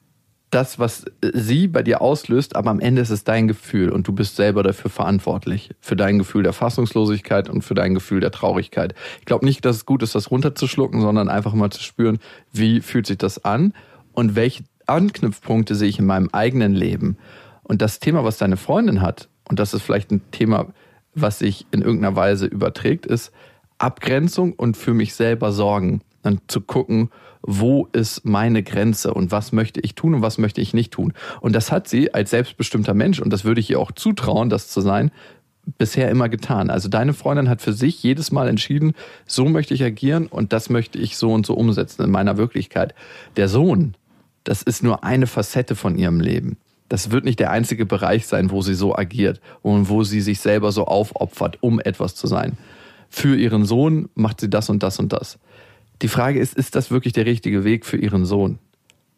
[0.49, 4.13] das, was sie bei dir auslöst, aber am Ende ist es dein Gefühl und du
[4.13, 5.71] bist selber dafür verantwortlich.
[5.79, 8.95] Für dein Gefühl der Fassungslosigkeit und für dein Gefühl der Traurigkeit.
[9.19, 12.19] Ich glaube nicht, dass es gut ist, das runterzuschlucken, sondern einfach mal zu spüren,
[12.51, 13.73] wie fühlt sich das an
[14.13, 17.17] und welche Anknüpfpunkte sehe ich in meinem eigenen Leben.
[17.63, 20.67] Und das Thema, was deine Freundin hat, und das ist vielleicht ein Thema,
[21.13, 23.31] was sich in irgendeiner Weise überträgt, ist
[23.77, 26.01] Abgrenzung und für mich selber sorgen.
[26.23, 27.11] Dann zu gucken,
[27.41, 31.13] wo ist meine Grenze und was möchte ich tun und was möchte ich nicht tun.
[31.41, 34.69] Und das hat sie als selbstbestimmter Mensch, und das würde ich ihr auch zutrauen, das
[34.69, 35.11] zu sein,
[35.77, 36.69] bisher immer getan.
[36.69, 38.93] Also deine Freundin hat für sich jedes Mal entschieden,
[39.25, 42.95] so möchte ich agieren und das möchte ich so und so umsetzen in meiner Wirklichkeit.
[43.35, 43.95] Der Sohn,
[44.43, 46.57] das ist nur eine Facette von ihrem Leben.
[46.87, 50.39] Das wird nicht der einzige Bereich sein, wo sie so agiert und wo sie sich
[50.39, 52.57] selber so aufopfert, um etwas zu sein.
[53.09, 55.37] Für ihren Sohn macht sie das und das und das.
[56.01, 58.59] Die Frage ist, ist das wirklich der richtige Weg für ihren Sohn?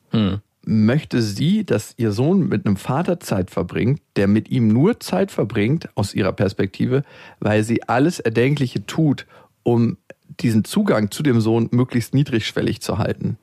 [0.09, 0.39] Hm.
[0.63, 5.31] Möchte sie, dass ihr Sohn mit einem Vater Zeit verbringt, der mit ihm nur Zeit
[5.31, 7.03] verbringt, aus ihrer Perspektive,
[7.39, 9.25] weil sie alles Erdenkliche tut,
[9.63, 9.97] um
[10.39, 13.37] diesen Zugang zu dem Sohn möglichst niedrigschwellig zu halten?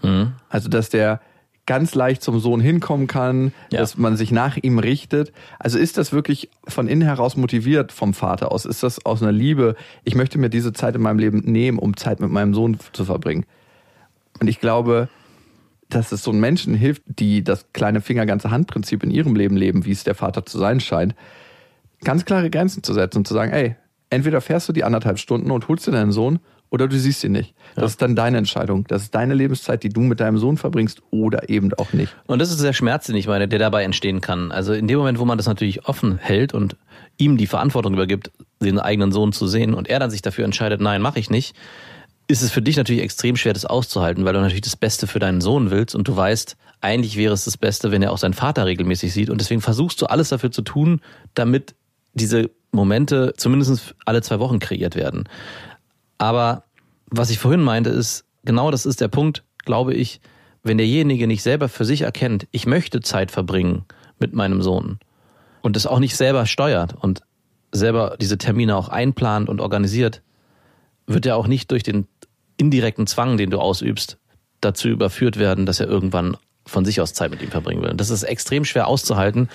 [0.00, 0.32] Hm.
[0.48, 1.20] Also, dass der
[1.66, 3.80] ganz leicht zum Sohn hinkommen kann, Ja.
[3.80, 5.32] dass man sich nach ihm richtet.
[5.58, 8.64] Also ist das wirklich von innen heraus motiviert vom Vater aus?
[8.64, 11.96] Ist das aus einer Liebe, ich möchte mir diese Zeit in meinem Leben nehmen, um
[11.96, 13.44] Zeit mit meinem Sohn zu verbringen?
[14.40, 15.08] Und ich glaube,
[15.88, 19.56] dass es so einen Menschen hilft, die das kleine Finger, ganze Hand-Prinzip in ihrem Leben
[19.56, 21.14] leben, wie es der Vater zu sein scheint,
[22.04, 23.76] ganz klare Grenzen zu setzen und zu sagen, ey,
[24.08, 26.38] entweder fährst du die anderthalb Stunden und holst dir deinen Sohn
[26.70, 27.54] oder du siehst ihn nicht.
[27.74, 28.84] Das ist dann deine Entscheidung.
[28.86, 32.14] Das ist deine Lebenszeit, die du mit deinem Sohn verbringst oder eben auch nicht.
[32.26, 34.52] Und das ist der Schmerz, den ich meine, der dabei entstehen kann.
[34.52, 36.76] Also in dem Moment, wo man das natürlich offen hält und
[37.18, 38.30] ihm die Verantwortung übergibt,
[38.62, 41.54] den eigenen Sohn zu sehen und er dann sich dafür entscheidet, nein, mache ich nicht,
[42.28, 45.18] ist es für dich natürlich extrem schwer, das auszuhalten, weil du natürlich das Beste für
[45.18, 48.34] deinen Sohn willst und du weißt, eigentlich wäre es das Beste, wenn er auch seinen
[48.34, 49.30] Vater regelmäßig sieht.
[49.30, 51.00] Und deswegen versuchst du alles dafür zu tun,
[51.34, 51.74] damit
[52.14, 55.24] diese Momente zumindest alle zwei Wochen kreiert werden.
[56.20, 56.64] Aber
[57.06, 60.20] was ich vorhin meinte, ist, genau das ist der Punkt, glaube ich,
[60.62, 63.86] wenn derjenige nicht selber für sich erkennt, ich möchte Zeit verbringen
[64.18, 64.98] mit meinem Sohn
[65.62, 67.22] und es auch nicht selber steuert und
[67.72, 70.20] selber diese Termine auch einplant und organisiert,
[71.06, 72.06] wird er auch nicht durch den
[72.58, 74.18] indirekten Zwang, den du ausübst,
[74.60, 77.92] dazu überführt werden, dass er irgendwann von sich aus Zeit mit ihm verbringen will.
[77.92, 79.48] Und das ist extrem schwer auszuhalten,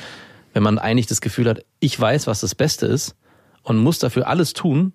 [0.53, 3.15] wenn man eigentlich das Gefühl hat, ich weiß, was das Beste ist
[3.61, 4.93] und muss dafür alles tun,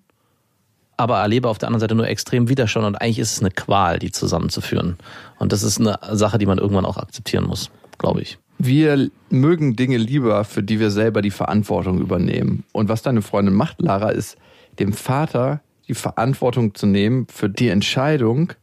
[1.01, 3.97] aber erlebe auf der anderen Seite nur extrem Widerstand und eigentlich ist es eine Qual,
[3.97, 4.97] die zusammenzuführen.
[5.39, 8.37] Und das ist eine Sache, die man irgendwann auch akzeptieren muss, glaube ich.
[8.59, 12.63] Wir mögen Dinge lieber, für die wir selber die Verantwortung übernehmen.
[12.71, 14.37] Und was deine Freundin macht, Lara, ist
[14.77, 18.53] dem Vater die Verantwortung zu nehmen für die Entscheidung,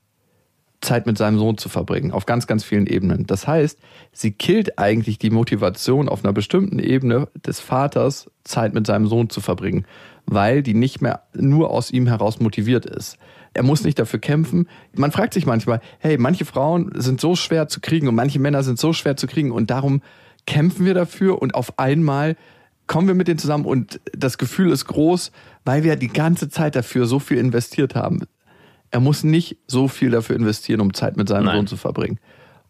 [0.80, 3.26] Zeit mit seinem Sohn zu verbringen, auf ganz, ganz vielen Ebenen.
[3.26, 3.80] Das heißt,
[4.12, 9.28] sie killt eigentlich die Motivation auf einer bestimmten Ebene des Vaters, Zeit mit seinem Sohn
[9.28, 9.86] zu verbringen,
[10.30, 13.16] weil die nicht mehr nur aus ihm heraus motiviert ist.
[13.54, 14.68] Er muss nicht dafür kämpfen.
[14.94, 18.62] Man fragt sich manchmal, hey, manche Frauen sind so schwer zu kriegen und manche Männer
[18.62, 20.02] sind so schwer zu kriegen und darum
[20.46, 22.36] kämpfen wir dafür und auf einmal
[22.86, 25.32] kommen wir mit denen zusammen und das Gefühl ist groß,
[25.64, 28.22] weil wir die ganze Zeit dafür so viel investiert haben.
[28.90, 31.56] Er muss nicht so viel dafür investieren, um Zeit mit seinem Nein.
[31.56, 32.18] Sohn zu verbringen.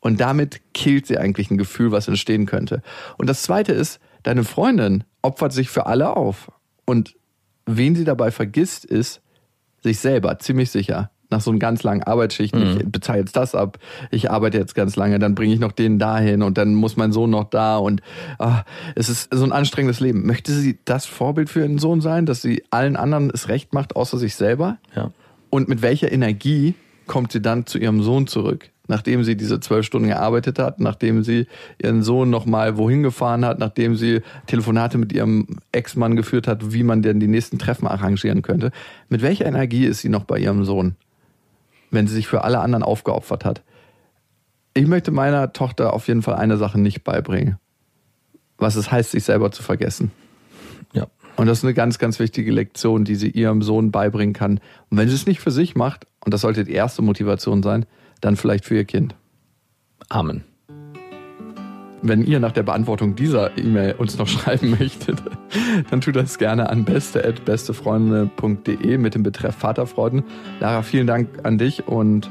[0.00, 2.82] Und damit killt sie eigentlich ein Gefühl, was entstehen könnte.
[3.16, 6.50] Und das Zweite ist, deine Freundin opfert sich für alle auf.
[6.84, 7.17] Und
[7.76, 9.20] wen sie dabei vergisst, ist
[9.82, 11.10] sich selber, ziemlich sicher.
[11.30, 13.78] Nach so einem ganz langen Arbeitsschichten, ich bezahle jetzt das ab,
[14.10, 17.12] ich arbeite jetzt ganz lange, dann bringe ich noch den dahin und dann muss mein
[17.12, 18.00] Sohn noch da und
[18.38, 18.62] ah,
[18.94, 20.24] es ist so ein anstrengendes Leben.
[20.24, 23.94] Möchte sie das Vorbild für ihren Sohn sein, dass sie allen anderen es recht macht,
[23.94, 24.78] außer sich selber?
[24.96, 25.10] Ja.
[25.50, 26.74] Und mit welcher Energie
[27.06, 28.70] kommt sie dann zu ihrem Sohn zurück?
[28.88, 31.46] Nachdem sie diese zwölf Stunden gearbeitet hat, nachdem sie
[31.80, 36.82] ihren Sohn nochmal wohin gefahren hat, nachdem sie Telefonate mit ihrem Ex-Mann geführt hat, wie
[36.82, 38.72] man denn die nächsten Treffen arrangieren könnte.
[39.10, 40.96] Mit welcher Energie ist sie noch bei ihrem Sohn,
[41.90, 43.62] wenn sie sich für alle anderen aufgeopfert hat?
[44.72, 47.58] Ich möchte meiner Tochter auf jeden Fall eine Sache nicht beibringen.
[48.56, 50.12] Was es heißt, sich selber zu vergessen.
[50.94, 51.08] Ja.
[51.36, 54.60] Und das ist eine ganz, ganz wichtige Lektion, die sie ihrem Sohn beibringen kann.
[54.88, 57.86] Und wenn sie es nicht für sich macht, und das sollte die erste Motivation sein,
[58.20, 59.14] dann vielleicht für ihr Kind.
[60.08, 60.44] Amen.
[62.00, 65.22] Wenn ihr nach der Beantwortung dieser E-Mail uns noch schreiben möchtet,
[65.90, 70.24] dann tut das gerne an beste.bestefreunde.de mit dem Betreff Vaterfreuden.
[70.60, 72.30] Lara, vielen Dank an dich und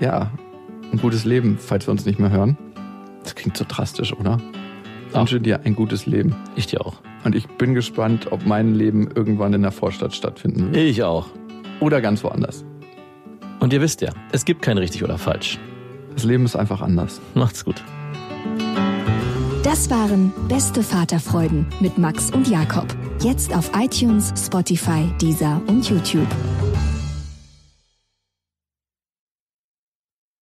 [0.00, 0.30] ja,
[0.92, 2.56] ein gutes Leben, falls wir uns nicht mehr hören.
[3.22, 4.38] Das klingt so drastisch, oder?
[5.08, 6.34] Ich wünsche dir ein gutes Leben.
[6.56, 6.96] Ich dir auch.
[7.24, 10.76] Und ich bin gespannt, ob mein Leben irgendwann in der Vorstadt stattfinden wird.
[10.76, 11.26] Ich auch.
[11.80, 12.64] Oder ganz woanders.
[13.60, 15.58] Und ihr wisst ja, es gibt kein richtig oder falsch.
[16.14, 17.20] Das Leben ist einfach anders.
[17.34, 17.82] Macht's gut.
[19.62, 22.86] Das waren Beste Vaterfreuden mit Max und Jakob.
[23.20, 26.28] Jetzt auf iTunes, Spotify, Deezer und YouTube.